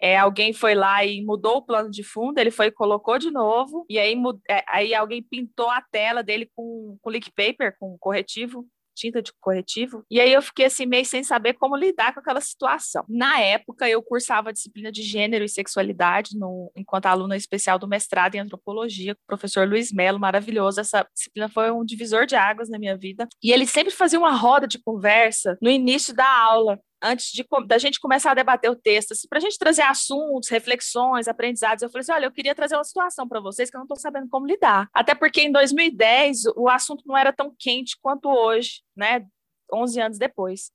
[0.00, 3.30] É, alguém foi lá e mudou o plano de fundo, ele foi e colocou de
[3.30, 4.14] novo, e aí,
[4.48, 9.32] é, aí alguém pintou a tela dele com, com leak paper, com corretivo, tinta de
[9.40, 10.04] corretivo.
[10.10, 13.04] E aí eu fiquei assim meio sem saber como lidar com aquela situação.
[13.08, 17.88] Na época eu cursava a disciplina de gênero e sexualidade no, enquanto aluna especial do
[17.88, 20.80] mestrado em antropologia, com o professor Luiz Melo, maravilhoso.
[20.80, 23.28] Essa disciplina foi um divisor de águas na minha vida.
[23.42, 27.78] E ele sempre fazia uma roda de conversa no início da aula antes de da
[27.78, 31.90] gente começar a debater o texto, assim, para a gente trazer assuntos, reflexões, aprendizados, eu
[31.90, 34.28] falei assim, olha, eu queria trazer uma situação para vocês que eu não estou sabendo
[34.28, 34.88] como lidar.
[34.94, 39.26] Até porque em 2010 o assunto não era tão quente quanto hoje, né?
[39.72, 40.70] 11 anos depois.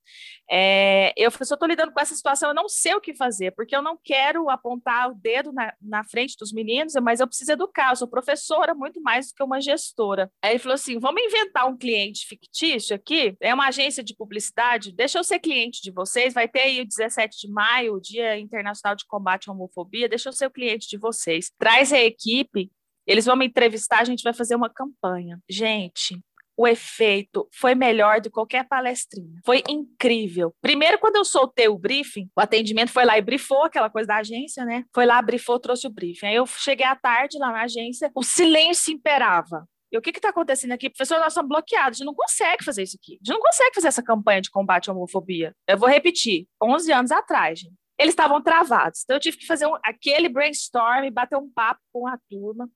[0.49, 3.75] É, eu eu estou lidando com essa situação, eu não sei o que fazer, porque
[3.75, 7.91] eu não quero apontar o dedo na, na frente dos meninos, mas eu preciso educar,
[7.91, 10.31] eu sou professora muito mais do que uma gestora.
[10.41, 14.91] Aí ele falou assim, vamos inventar um cliente fictício aqui, é uma agência de publicidade,
[14.91, 18.37] deixa eu ser cliente de vocês, vai ter aí o 17 de maio, o Dia
[18.37, 21.51] Internacional de Combate à Homofobia, deixa eu ser o cliente de vocês.
[21.57, 22.71] Traz a equipe,
[23.05, 25.39] eles vão me entrevistar, a gente vai fazer uma campanha.
[25.49, 26.19] Gente,
[26.57, 29.39] o efeito foi melhor que qualquer palestrinha.
[29.45, 30.53] Foi incrível.
[30.59, 34.17] Primeiro, quando eu soltei o briefing, o atendimento foi lá e brifou aquela coisa da
[34.17, 34.83] agência, né?
[34.93, 36.25] Foi lá, brifou, trouxe o briefing.
[36.25, 39.67] Aí eu cheguei à tarde lá na agência, o silêncio imperava.
[39.91, 40.89] E o que está acontecendo aqui?
[40.89, 43.13] Professor, nós estamos bloqueados, a gente não consegue fazer isso aqui.
[43.13, 45.55] A gente não consegue fazer essa campanha de combate à homofobia.
[45.67, 47.73] Eu vou repetir, 11 anos atrás, gente.
[47.99, 49.01] Eles estavam travados.
[49.03, 52.69] Então, eu tive que fazer um, aquele brainstorm, bater um papo com a turma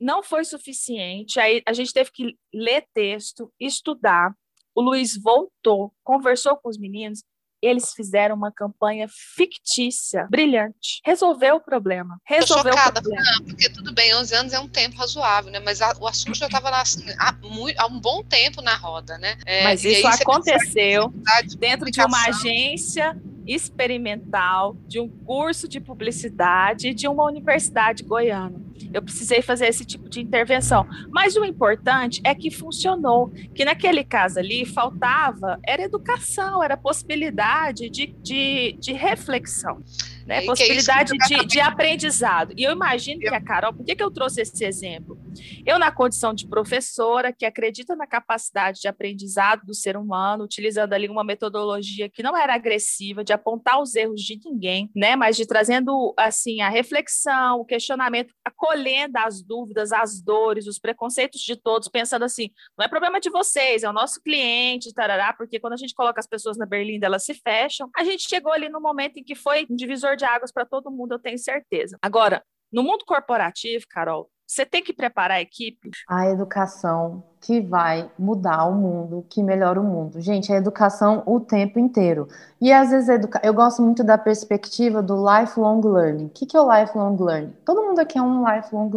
[0.00, 1.38] não foi suficiente.
[1.40, 4.32] Aí a gente teve que ler texto, estudar.
[4.74, 7.22] O Luiz voltou, conversou com os meninos.
[7.62, 11.00] eles fizeram uma campanha fictícia, brilhante.
[11.02, 12.20] Resolveu o problema.
[12.26, 13.24] Resolveu Tô chocada, o problema.
[13.38, 15.60] Não, porque tudo bem, 11 anos é um tempo razoável, né?
[15.60, 17.34] Mas a, o assunto já estava assim, há,
[17.78, 19.38] há, um bom tempo na roda, né?
[19.46, 21.10] É, Mas isso aconteceu
[21.58, 28.62] dentro de uma agência experimental, de um curso de publicidade de uma universidade goiana.
[28.92, 30.86] Eu precisei fazer esse tipo de intervenção.
[31.10, 37.88] Mas o importante é que funcionou, que naquele caso ali faltava, era educação, era possibilidade
[37.88, 39.82] de, de, de reflexão
[40.26, 40.42] né?
[40.42, 42.54] E possibilidade de, de, aprendizado.
[42.56, 45.18] E eu imagino que a Carol, por que, que eu trouxe esse exemplo?
[45.66, 50.92] Eu, na condição de professora, que acredita na capacidade de aprendizado do ser humano, utilizando
[50.92, 55.16] ali uma metodologia que não era agressiva, de apontar os erros de ninguém, né?
[55.16, 61.40] Mas de trazendo assim a reflexão, o questionamento, acolhendo as dúvidas, as dores, os preconceitos
[61.40, 65.58] de todos, pensando assim, não é problema de vocês, é o nosso cliente, tarará, porque
[65.58, 67.88] quando a gente coloca as pessoas na berlinda, elas se fecham.
[67.96, 70.64] A gente chegou ali no momento em que foi um divisor divisor de águas para
[70.64, 71.98] todo mundo, eu tenho certeza.
[72.00, 75.90] Agora, no mundo corporativo, Carol, você tem que preparar a equipe.
[76.08, 80.20] A educação que vai mudar o mundo, que melhora o mundo.
[80.20, 82.28] Gente, a educação o tempo inteiro.
[82.64, 83.38] E às vezes educa...
[83.44, 86.24] eu gosto muito da perspectiva do lifelong learning.
[86.24, 87.52] O que é o lifelong learning?
[87.62, 88.90] Todo mundo aqui é um lifelong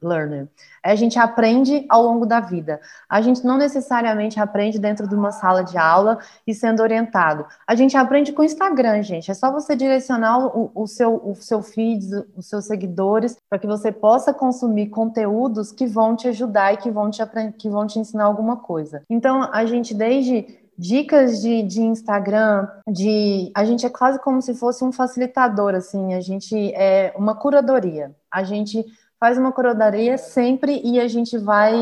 [0.00, 0.46] learner.
[0.84, 2.80] A gente aprende ao longo da vida.
[3.08, 7.44] A gente não necessariamente aprende dentro de uma sala de aula e sendo orientado.
[7.66, 9.32] A gente aprende com o Instagram, gente.
[9.32, 13.66] É só você direcionar o, o seu, o seu feed, os seus seguidores, para que
[13.66, 17.20] você possa consumir conteúdos que vão te ajudar e que vão te,
[17.58, 19.02] que vão te ensinar alguma coisa.
[19.10, 24.54] Então, a gente, desde dicas de, de Instagram, de a gente é quase como se
[24.54, 28.14] fosse um facilitador, assim, a gente é uma curadoria.
[28.30, 28.84] A gente
[29.18, 31.74] faz uma curadoria sempre e a gente vai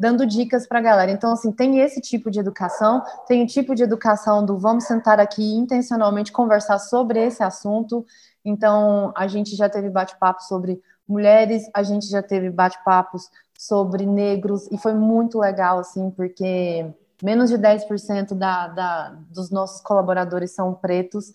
[0.00, 1.10] dando dicas para a galera.
[1.10, 5.20] Então, assim, tem esse tipo de educação, tem o tipo de educação do vamos sentar
[5.20, 8.04] aqui e intencionalmente conversar sobre esse assunto.
[8.42, 14.68] Então, a gente já teve bate-papo sobre mulheres, a gente já teve bate-papos sobre negros,
[14.70, 16.86] e foi muito legal, assim, porque
[17.22, 21.32] menos de 10% da, da, dos nossos colaboradores são pretos,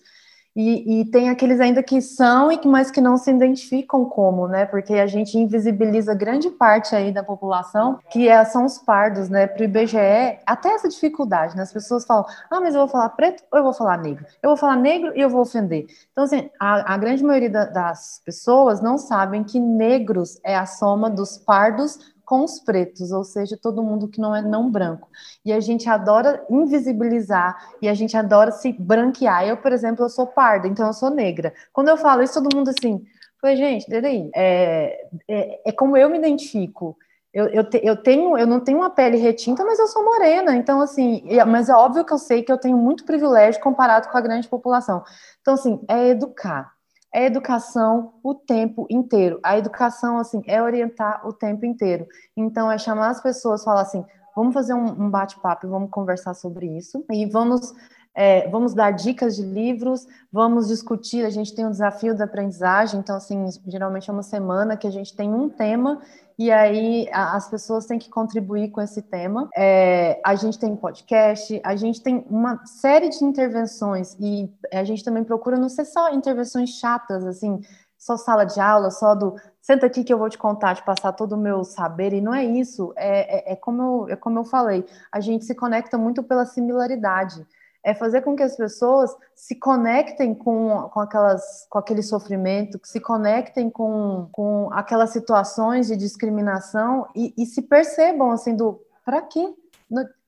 [0.54, 4.46] e, e, tem aqueles ainda que são e que mas que não se identificam como,
[4.46, 4.66] né?
[4.66, 9.46] Porque a gente invisibiliza grande parte aí da população que é, são os pardos, né?
[9.46, 11.62] Para o IBGE, até essa dificuldade, né?
[11.62, 14.26] As pessoas falam, ah, mas eu vou falar preto ou eu vou falar negro?
[14.42, 15.86] Eu vou falar negro e eu vou ofender.
[16.12, 20.66] Então, assim, a, a grande maioria da, das pessoas não sabem que negros é a
[20.66, 25.08] soma dos pardos com os pretos, ou seja, todo mundo que não é não branco.
[25.44, 29.46] E a gente adora invisibilizar e a gente adora se branquear.
[29.46, 31.52] Eu, por exemplo, eu sou parda, então eu sou negra.
[31.72, 33.04] Quando eu falo isso, todo mundo assim,
[33.40, 36.96] foi gente, peraí, é, é, é como eu me identifico.
[37.32, 40.54] Eu, eu, te, eu, tenho, eu não tenho uma pele retinta, mas eu sou morena.
[40.54, 44.18] Então, assim, mas é óbvio que eu sei que eu tenho muito privilégio comparado com
[44.18, 45.02] a grande população.
[45.40, 46.71] Então, assim, é educar
[47.12, 49.38] é educação o tempo inteiro.
[49.42, 52.06] A educação, assim, é orientar o tempo inteiro.
[52.36, 57.04] Então, é chamar as pessoas, falar assim, vamos fazer um, bate-papo, vamos conversar sobre isso
[57.10, 57.72] e vamos
[58.14, 61.24] é, vamos dar dicas de livros, vamos discutir.
[61.24, 64.90] A gente tem um desafio da aprendizagem, então, assim, geralmente é uma semana que a
[64.90, 66.00] gente tem um tema
[66.38, 69.48] e aí a, as pessoas têm que contribuir com esse tema.
[69.56, 75.04] É, a gente tem podcast, a gente tem uma série de intervenções e a gente
[75.04, 77.60] também procura não ser só intervenções chatas, assim,
[77.96, 81.12] só sala de aula, só do senta aqui que eu vou te contar, te passar
[81.12, 84.40] todo o meu saber, e não é isso, é, é, é como, eu, é como
[84.40, 87.46] eu falei, a gente se conecta muito pela similaridade
[87.84, 92.88] é fazer com que as pessoas se conectem com, com, aquelas, com aquele sofrimento, que
[92.88, 99.20] se conectem com, com aquelas situações de discriminação e, e se percebam assim do para
[99.22, 99.52] quê?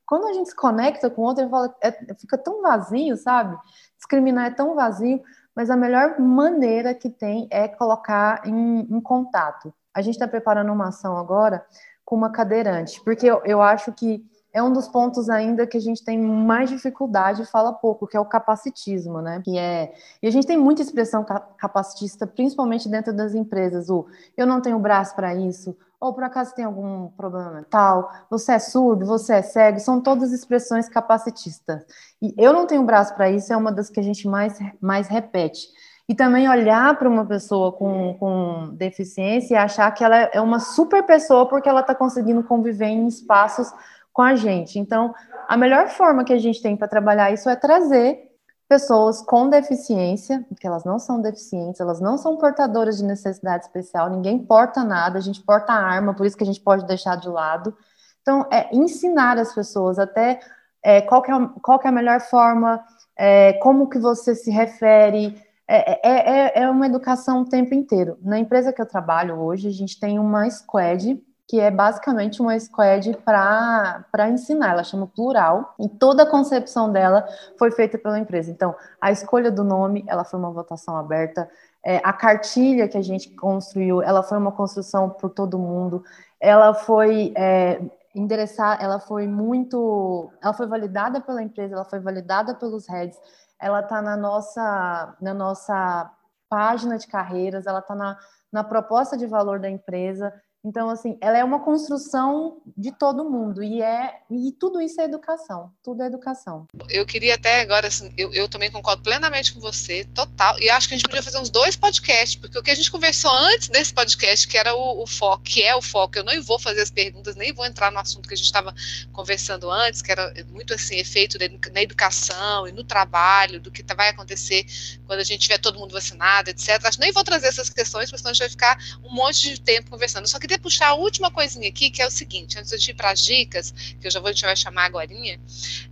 [0.04, 3.56] Quando a gente se conecta com outro, fala, é, fica tão vazio, sabe?
[3.96, 5.22] Discriminar é tão vazio,
[5.54, 9.72] mas a melhor maneira que tem é colocar em, em contato.
[9.94, 11.64] A gente está preparando uma ação agora
[12.04, 14.22] com uma cadeirante, porque eu, eu acho que
[14.54, 18.16] é um dos pontos ainda que a gente tem mais dificuldade e fala pouco, que
[18.16, 19.42] é o capacitismo, né?
[19.44, 21.26] Que é e a gente tem muita expressão
[21.58, 23.90] capacitista, principalmente dentro das empresas.
[23.90, 28.52] O eu não tenho braço para isso, ou por acaso tem algum problema mental, você
[28.52, 31.84] é surdo, você é cego, são todas expressões capacitistas.
[32.22, 35.08] E eu não tenho braço para isso é uma das que a gente mais mais
[35.08, 35.66] repete.
[36.08, 40.60] E também olhar para uma pessoa com, com deficiência e achar que ela é uma
[40.60, 43.72] super pessoa porque ela está conseguindo conviver em espaços
[44.14, 44.79] com a gente.
[44.79, 45.12] Então,
[45.48, 48.31] a melhor forma que a gente tem para trabalhar isso é trazer
[48.66, 54.09] pessoas com deficiência, porque elas não são deficientes, elas não são portadoras de necessidade especial,
[54.09, 57.29] ninguém porta nada, a gente porta arma, por isso que a gente pode deixar de
[57.29, 57.77] lado.
[58.22, 60.40] Então, é ensinar as pessoas até
[60.83, 62.83] é, qual, que é, qual que é a melhor forma
[63.16, 65.37] é, como que você se refere.
[65.66, 68.18] É, é, é, é uma educação o tempo inteiro.
[68.22, 72.59] Na empresa que eu trabalho hoje, a gente tem uma squad que é basicamente uma
[72.59, 77.26] squad para ensinar, ela chama plural, e toda a concepção dela
[77.59, 78.50] foi feita pela empresa.
[78.50, 81.48] Então, a escolha do nome, ela foi uma votação aberta,
[81.85, 86.02] é, a cartilha que a gente construiu, ela foi uma construção por todo mundo,
[86.40, 87.78] ela foi é,
[88.14, 93.18] endereçar, ela foi muito, ela foi validada pela empresa, ela foi validada pelos heads,
[93.61, 96.11] ela está na nossa, na nossa
[96.48, 98.16] página de carreiras, ela está na,
[98.50, 100.33] na proposta de valor da empresa,
[100.64, 105.05] então, assim, ela é uma construção de todo mundo e é e tudo isso é
[105.05, 106.66] educação, tudo é educação.
[106.88, 110.59] Eu queria até agora, assim, eu, eu também concordo plenamente com você, total.
[110.59, 112.90] E acho que a gente podia fazer uns dois podcasts, porque o que a gente
[112.90, 116.42] conversou antes desse podcast, que era o, o foco, que é o foco, eu não
[116.42, 118.74] vou fazer as perguntas, nem vou entrar no assunto que a gente estava
[119.12, 121.37] conversando antes, que era muito assim, efeito
[121.74, 124.64] na educação e no trabalho, do que tá, vai acontecer
[125.07, 126.81] quando a gente tiver todo mundo vacinado, etc.
[126.83, 129.55] Acho que nem vou trazer essas questões, porque senão a gente vai ficar um monte
[129.55, 130.24] de tempo conversando.
[130.24, 132.90] Eu só queria queria puxar a última coisinha aqui, que é o seguinte, antes de
[132.90, 135.08] ir para as dicas, que eu já vou, a gente vai chamar agora,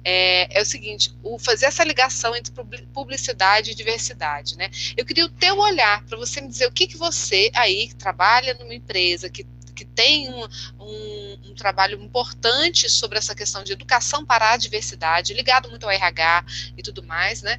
[0.04, 2.52] é, é o seguinte, o fazer essa ligação entre
[2.92, 4.70] publicidade e diversidade, né?
[4.96, 7.94] Eu queria o teu olhar para você me dizer o que, que você aí, que
[7.94, 10.46] trabalha numa empresa, que que tem um,
[10.78, 15.90] um, um, trabalho importante sobre essa questão de educação para a diversidade, ligado muito ao
[15.90, 16.44] RH
[16.76, 17.58] e tudo mais, né?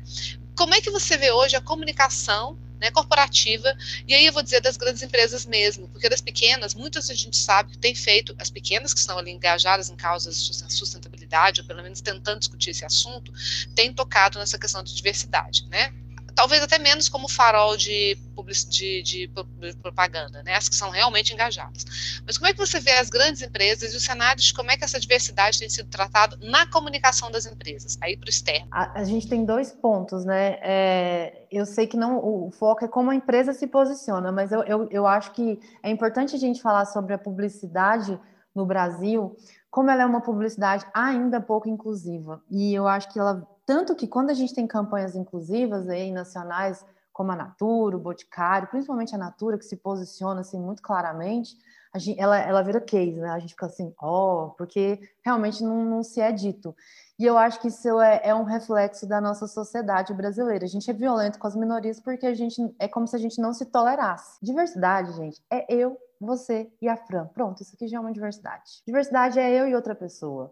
[0.55, 3.73] Como é que você vê hoje a comunicação né, corporativa,
[4.05, 7.37] e aí eu vou dizer das grandes empresas mesmo, porque das pequenas, muitas a gente
[7.37, 11.67] sabe que tem feito, as pequenas que estão ali engajadas em causas de sustentabilidade, ou
[11.67, 13.31] pelo menos tentando discutir esse assunto,
[13.73, 15.93] têm tocado nessa questão de diversidade, né?
[16.35, 18.17] Talvez até menos como farol de,
[18.69, 19.31] de, de,
[19.81, 20.55] propaganda, né?
[20.55, 22.21] As que são realmente engajadas.
[22.25, 24.77] Mas como é que você vê as grandes empresas e os cenários de como é
[24.77, 28.67] que essa diversidade tem sido tratada na comunicação das empresas, aí para o externo?
[28.71, 30.57] A, a, gente tem dois pontos, né?
[30.61, 34.63] É, eu sei que não o foco é como a empresa se posiciona, mas eu,
[34.63, 38.19] eu, eu acho que é importante a gente falar sobre a publicidade
[38.55, 39.35] no Brasil,
[39.69, 42.41] como ela é uma publicidade ainda pouco inclusiva.
[42.49, 46.85] E eu acho que ela tanto que quando a gente tem campanhas inclusivas aí, nacionais,
[47.13, 51.55] como a Natura, o Boticário, principalmente a Natura, que se posiciona assim muito claramente,
[51.99, 53.29] gente, ela, ela vira case, né?
[53.29, 56.75] A gente fica assim, ó, oh, porque realmente não, não, se é dito.
[57.19, 60.65] E eu acho que isso é, é, um reflexo da nossa sociedade brasileira.
[60.65, 63.39] A gente é violento com as minorias porque a gente é como se a gente
[63.39, 64.39] não se tolerasse.
[64.41, 67.27] Diversidade, gente, é eu, você e a Fran.
[67.27, 68.81] Pronto, isso aqui já é uma diversidade.
[68.85, 70.51] Diversidade é eu e outra pessoa.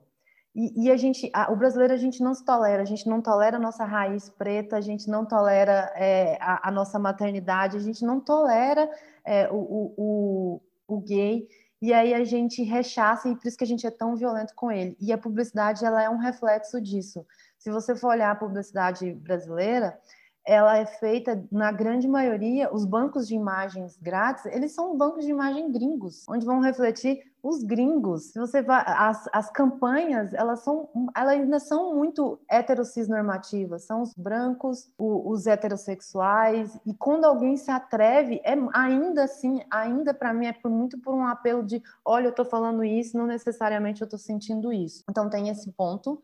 [0.54, 3.22] E, e, a gente, a, o brasileiro, a gente não se tolera, a gente não
[3.22, 7.80] tolera a nossa raiz preta, a gente não tolera é, a, a, nossa maternidade, a
[7.80, 8.90] gente não tolera
[9.24, 10.62] é, o, o, o,
[10.96, 11.48] o, gay,
[11.82, 14.70] e aí a gente rechaça, e por isso que a gente é tão violento com
[14.70, 14.98] ele.
[15.00, 17.26] E a publicidade, ela é um reflexo disso.
[17.58, 19.98] Se você for olhar a publicidade brasileira,
[20.46, 25.32] ela é feita, na grande maioria, os bancos de imagens grátis, eles são bancos de
[25.32, 28.32] imagem gringos, onde vão refletir os gringos.
[28.32, 34.02] Se você vai, as, as campanhas, elas são, elas ainda são muito heterocis normativas, são
[34.02, 40.34] os brancos, o, os heterossexuais, e quando alguém se atreve, é ainda assim, ainda para
[40.34, 44.02] mim é por, muito por um apelo de, olha, eu estou falando isso, não necessariamente
[44.02, 45.04] eu estou sentindo isso.
[45.10, 46.22] Então tem esse ponto,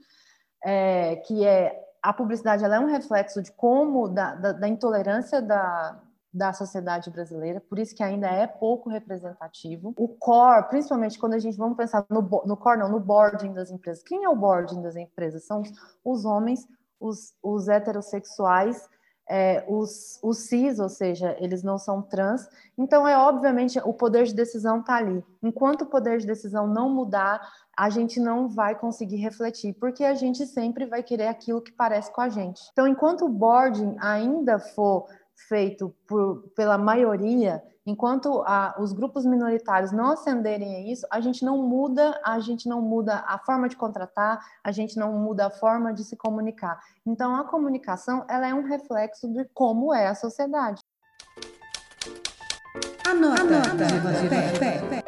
[0.63, 5.41] é, que é a publicidade ela é um reflexo de como da, da, da, intolerância
[5.41, 5.99] da,
[6.37, 9.93] da sociedade brasileira, por isso que ainda é pouco representativo.
[9.97, 13.71] O core, principalmente quando a gente vamos pensar no, no core, não, no boarding das
[13.71, 14.03] empresas.
[14.03, 15.45] Quem é o boarding das empresas?
[15.45, 15.71] São os,
[16.05, 16.67] os homens,
[16.99, 18.87] os, os heterossexuais,
[19.29, 22.47] é, os, os cis, ou seja, eles não são trans.
[22.77, 25.23] Então, é obviamente o poder de decisão está ali.
[25.43, 27.41] Enquanto o poder de decisão não mudar,
[27.75, 32.11] a gente não vai conseguir refletir, porque a gente sempre vai querer aquilo que parece
[32.11, 32.61] com a gente.
[32.71, 35.07] Então, enquanto o boarding ainda for
[35.47, 41.45] feito por, pela maioria, enquanto a, os grupos minoritários não ascenderem a isso, a gente
[41.45, 45.49] não muda, a gente não muda a forma de contratar, a gente não muda a
[45.49, 46.79] forma de se comunicar.
[47.05, 50.81] Então, a comunicação ela é um reflexo de como é a sociedade.
[53.07, 53.87] Anota, Anota.
[53.87, 55.06] Carol, a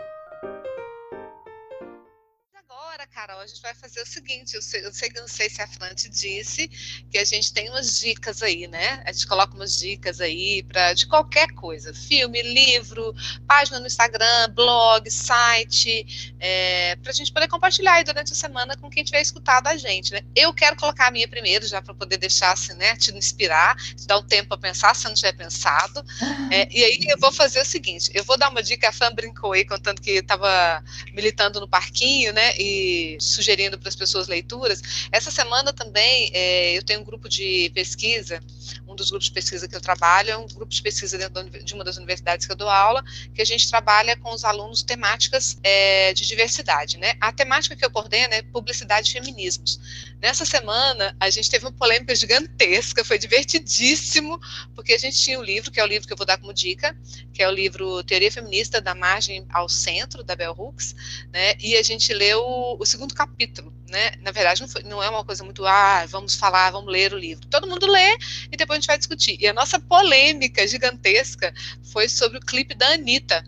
[3.49, 5.93] gente vai fazer o seguinte: eu sei, eu sei que não sei se a Fran
[5.93, 6.67] te disse
[7.09, 9.01] que a gente tem umas dicas aí, né?
[9.05, 13.13] A gente coloca umas dicas aí para de qualquer coisa: filme, livro,
[13.47, 18.77] página no Instagram, blog, site, é, para a gente poder compartilhar aí durante a semana
[18.77, 20.21] com quem tiver escutado a gente, né?
[20.35, 22.95] Eu quero colocar a minha primeiro, já para poder deixar assim, né?
[22.95, 26.03] Te inspirar, te dar um tempo para pensar, se não tiver pensado.
[26.51, 29.13] É, e aí eu vou fazer o seguinte: eu vou dar uma dica, a Fran
[29.13, 30.83] brincou aí, contando que estava
[31.13, 32.55] militando no parquinho, né?
[32.57, 34.81] E sugerindo para as pessoas leituras.
[35.11, 38.41] Essa semana também é, eu tenho um grupo de pesquisa,
[38.87, 41.73] um dos grupos de pesquisa que eu trabalho é um grupo de pesquisa dentro de
[41.73, 43.03] uma das universidades que eu dou aula,
[43.33, 47.13] que a gente trabalha com os alunos temáticas é, de diversidade, né?
[47.21, 49.79] A temática que eu coordeno é publicidade e feminismos.
[50.21, 54.37] Nessa semana, a gente teve uma polêmica gigantesca, foi divertidíssimo,
[54.75, 56.53] porque a gente tinha um livro, que é o livro que eu vou dar como
[56.53, 56.93] dica,
[57.33, 60.93] que é o livro Teoria Feminista da Margem ao Centro, da Bell Hooks,
[61.31, 61.53] né?
[61.61, 62.43] E a gente leu
[62.77, 64.11] o segundo capítulo, né?
[64.19, 67.17] Na verdade, não, foi, não é uma coisa muito, ah, vamos falar, vamos ler o
[67.17, 67.47] livro.
[67.47, 68.17] Todo mundo lê
[68.51, 69.37] e depois a gente vai discutir.
[69.39, 71.53] E a nossa polêmica gigantesca
[71.93, 73.41] foi sobre o clipe da Anitta,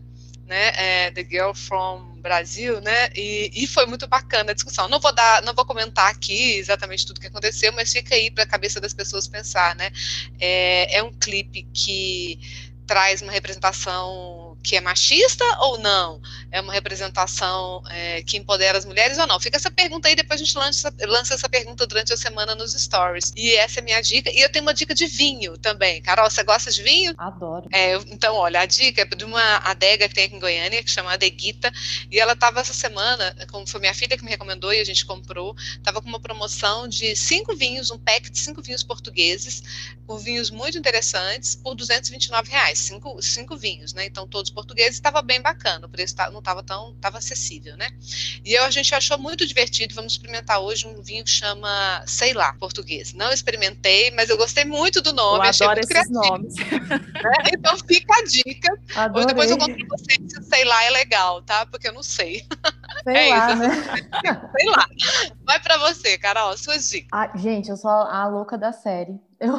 [0.47, 0.72] né?
[0.76, 3.09] É, The Girl from Brasil, né?
[3.15, 4.88] E, e, foi muito bacana a discussão.
[4.88, 8.43] Não vou dar, não vou comentar aqui exatamente tudo que aconteceu, mas fica aí para
[8.43, 9.91] a cabeça das pessoas pensar, né?
[10.39, 12.39] É, é um clipe que
[12.86, 16.22] traz uma representação que é machista ou não?
[16.51, 19.39] É uma representação é, que empodera as mulheres ou não?
[19.39, 22.74] Fica essa pergunta aí, depois a gente lança, lança essa pergunta durante a semana nos
[22.74, 23.32] stories.
[23.36, 24.30] E essa é a minha dica.
[24.32, 26.01] E eu tenho uma dica de vinho também.
[26.01, 27.14] Carol, você gosta de vinho?
[27.18, 27.68] Adoro.
[27.72, 30.91] É, então, olha, a dica é de uma adega que tem aqui em Goiânia, que
[30.91, 31.72] chama Adeguita,
[32.09, 35.05] e ela estava essa semana, como foi minha filha que me recomendou e a gente
[35.05, 39.64] comprou, estava com uma promoção de cinco vinhos, um pack de cinco vinhos portugueses,
[40.05, 44.05] com vinhos muito interessantes, por 229 reais, cinco, cinco vinhos, né?
[44.05, 47.89] Então, todos portugueses, estava bem bacana, o preço não estava tão estava acessível, né?
[48.43, 52.34] E eu, a gente achou muito divertido, vamos experimentar hoje um vinho que chama, sei
[52.34, 53.14] lá, português.
[53.14, 56.28] Não experimentei, mas eu gostei muito do nome, eu achei adoro muito esses criativo.
[56.28, 56.56] nomes.
[56.56, 57.34] Né?
[57.54, 58.80] Então fica a dica.
[58.95, 59.22] Adorei.
[59.22, 61.66] Ou depois eu conto pra vocês se sei lá é legal, tá?
[61.66, 62.45] Porque eu não sei.
[63.04, 63.70] Sei é lá, isso, né?
[64.58, 64.88] sei lá.
[65.43, 67.10] Vai para você, Carol, suas dicas.
[67.12, 69.20] Ah, gente, eu sou a louca da série.
[69.42, 69.56] Eu,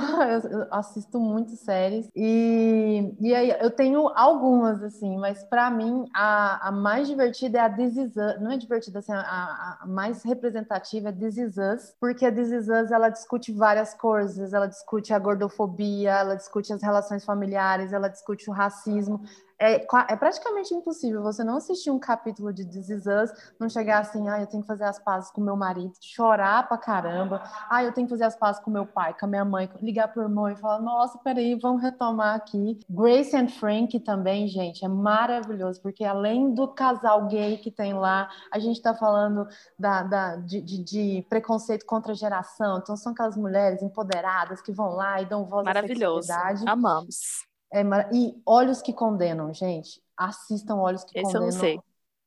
[0.49, 6.69] eu, assisto muito séries e, e aí eu tenho algumas, assim, mas para mim a,
[6.69, 8.41] a mais divertida é a This Is Us.
[8.41, 12.53] Não é divertida, assim, a, a mais representativa é This Is Us, porque a This
[12.53, 17.93] Is Us, ela discute várias coisas, ela discute a gordofobia, ela discute as relações familiares,
[17.93, 19.21] ela discute o racismo,
[19.63, 24.01] é, é, praticamente impossível você não assistir um capítulo de This Is Us, não chegar
[24.01, 27.85] assim, ah, eu tenho que fazer as pazes com meu marido, chorar pra caramba, ah,
[27.85, 30.23] eu tenho que fazer as pazes com meu pai, com a minha mãe, ligar pro
[30.23, 32.81] irmão e falar, nossa, peraí, vamos retomar aqui.
[32.91, 38.29] Grace and Frank também, gente, é maravilhoso, porque além do casal gay que tem lá,
[38.53, 39.47] a gente tá falando
[39.79, 44.73] da, da de, de, de, preconceito contra a geração, então são aquelas mulheres empoderadas que
[44.73, 46.65] vão lá e dão voz à sexualidade.
[46.67, 47.52] Amamos.
[47.73, 50.03] É, e Olhos que Condenam, gente.
[50.17, 51.47] Assistam Olhos que Esse Condenam.
[51.49, 51.81] eu não sei.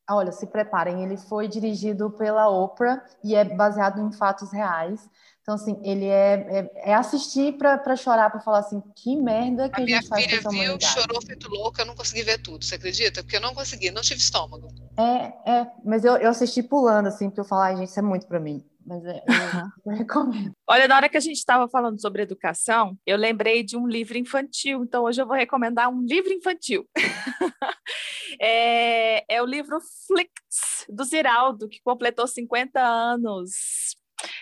[0.10, 1.04] Olha, se preparem.
[1.04, 5.10] Ele foi dirigido pela Oprah e é baseado em fatos reais.
[5.46, 9.80] Então, assim, ele é, é, é assistir para chorar, para falar assim, que merda que
[9.80, 10.86] a, a gente faz com essa viu, humanidade.
[10.86, 13.22] chorou feito louco, eu não consegui ver tudo, você acredita?
[13.22, 14.68] Porque eu não consegui, não tive estômago.
[14.98, 18.26] É, é, mas eu, eu assisti pulando, assim, porque eu falar, gente, isso é muito
[18.26, 18.66] para mim.
[18.86, 19.24] Mas é,
[19.86, 20.54] eu, eu recomendo.
[20.68, 24.18] Olha, na hora que a gente estava falando sobre educação, eu lembrei de um livro
[24.18, 26.88] infantil, então hoje eu vou recomendar um livro infantil.
[28.40, 33.96] é, é o livro Flicts, do Ziraldo, que completou 50 anos.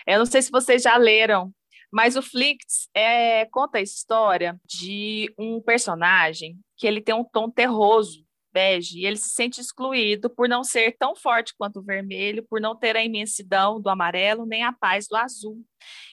[0.06, 1.52] Eu não sei se vocês já leram,
[1.90, 7.50] mas o Flicts é, conta a história de um personagem que ele tem um tom
[7.50, 8.23] terroso
[8.54, 12.60] bege e ele se sente excluído por não ser tão forte quanto o vermelho, por
[12.60, 15.62] não ter a imensidão do amarelo nem a paz do azul.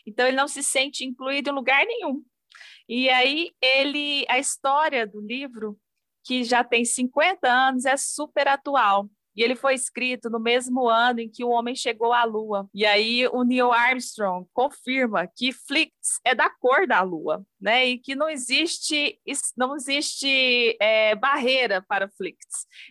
[0.06, 2.24] Então ele não se sente incluído em lugar nenhum.
[2.90, 5.80] E aí ele a história do livro
[6.24, 9.08] que já tem 50 anos é super atual.
[9.36, 12.68] E ele foi escrito no mesmo ano em que o homem chegou à Lua.
[12.74, 17.86] E aí o Neil Armstrong confirma que Flix é da cor da Lua, né?
[17.88, 19.20] E que não existe
[19.58, 22.38] não existe é, barreira para Flix.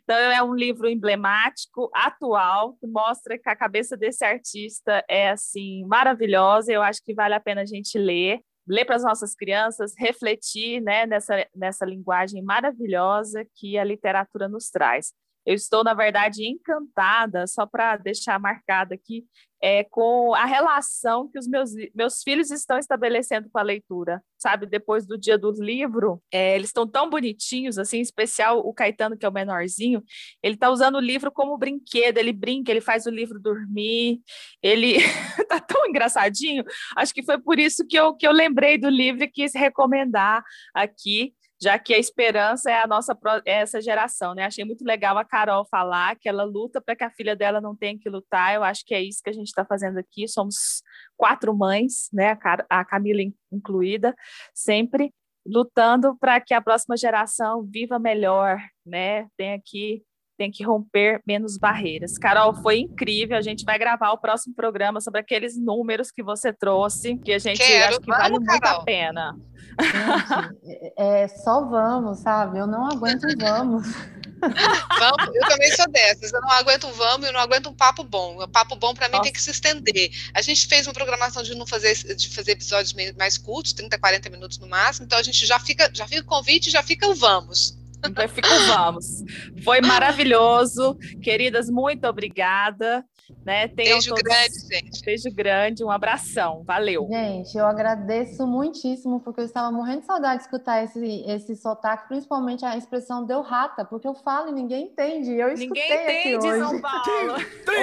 [0.02, 5.84] Então é um livro emblemático, atual, que mostra que a cabeça desse artista é assim
[5.86, 6.72] maravilhosa.
[6.72, 10.80] Eu acho que vale a pena a gente ler ler para as nossas crianças, refletir
[10.80, 15.12] né, nessa, nessa linguagem maravilhosa que a literatura nos traz.
[15.50, 19.26] Eu estou, na verdade, encantada, só para deixar marcado aqui,
[19.62, 24.66] é, com a relação que os meus, meus filhos estão estabelecendo com a leitura, sabe?
[24.66, 29.16] Depois do dia do livro, é, eles estão tão bonitinhos, assim, em especial o Caetano,
[29.16, 30.02] que é o menorzinho,
[30.42, 34.20] ele está usando o livro como brinquedo, ele brinca, ele faz o livro dormir,
[34.62, 34.96] ele
[35.38, 36.64] está tão engraçadinho.
[36.96, 40.42] Acho que foi por isso que eu, que eu lembrei do livro e quis recomendar
[40.74, 44.44] aqui já que a esperança é a nossa é essa geração, né?
[44.44, 47.76] Achei muito legal a Carol falar que ela luta para que a filha dela não
[47.76, 48.54] tenha que lutar.
[48.54, 50.26] Eu acho que é isso que a gente está fazendo aqui.
[50.28, 50.82] Somos
[51.16, 52.38] quatro mães, né?
[52.68, 53.20] A Camila
[53.52, 54.14] incluída,
[54.54, 55.12] sempre
[55.46, 59.26] lutando para que a próxima geração viva melhor, né?
[59.36, 60.02] Tenha aqui
[60.40, 62.16] tem que romper menos barreiras.
[62.16, 63.36] Carol, foi incrível.
[63.36, 67.38] A gente vai gravar o próximo programa sobre aqueles números que você trouxe, que a
[67.38, 67.90] gente Quero.
[67.90, 68.80] acha que vale Vamos, muito Carol.
[68.80, 69.36] a pena.
[69.82, 72.58] Gente, é, é, só vamos, sabe?
[72.58, 73.86] Eu não aguento vamos.
[74.40, 76.32] Vamos, eu também sou dessas.
[76.32, 78.42] Eu não aguento um vamos, eu não aguento um papo bom.
[78.42, 79.24] O papo bom para mim Nossa.
[79.24, 80.10] tem que se estender.
[80.34, 84.30] A gente fez uma programação de não fazer de fazer episódios mais curtos, 30, 40
[84.30, 85.06] minutos no máximo.
[85.06, 87.78] Então a gente já fica, já fica o convite, já fica o vamos.
[88.04, 89.22] Então fica o vamos.
[89.62, 90.96] Foi maravilhoso.
[91.22, 93.04] Queridas, muito obrigada.
[93.44, 93.68] Né?
[93.68, 95.02] Tenham Beijo todos- grande, gente.
[95.04, 96.62] Beijo grande, um abração.
[96.64, 97.06] Valeu.
[97.10, 102.06] Gente, eu agradeço muitíssimo, porque eu estava morrendo de saudade de escutar esse, esse sotaque,
[102.08, 105.30] principalmente a expressão deu rata, porque eu falo e ninguém entende.
[105.30, 106.58] e Eu escutei Ninguém aqui entende, hoje.
[106.60, 107.02] São Paulo.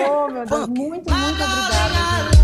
[0.09, 2.37] Oh, meu Deus, muito, muito obrigada.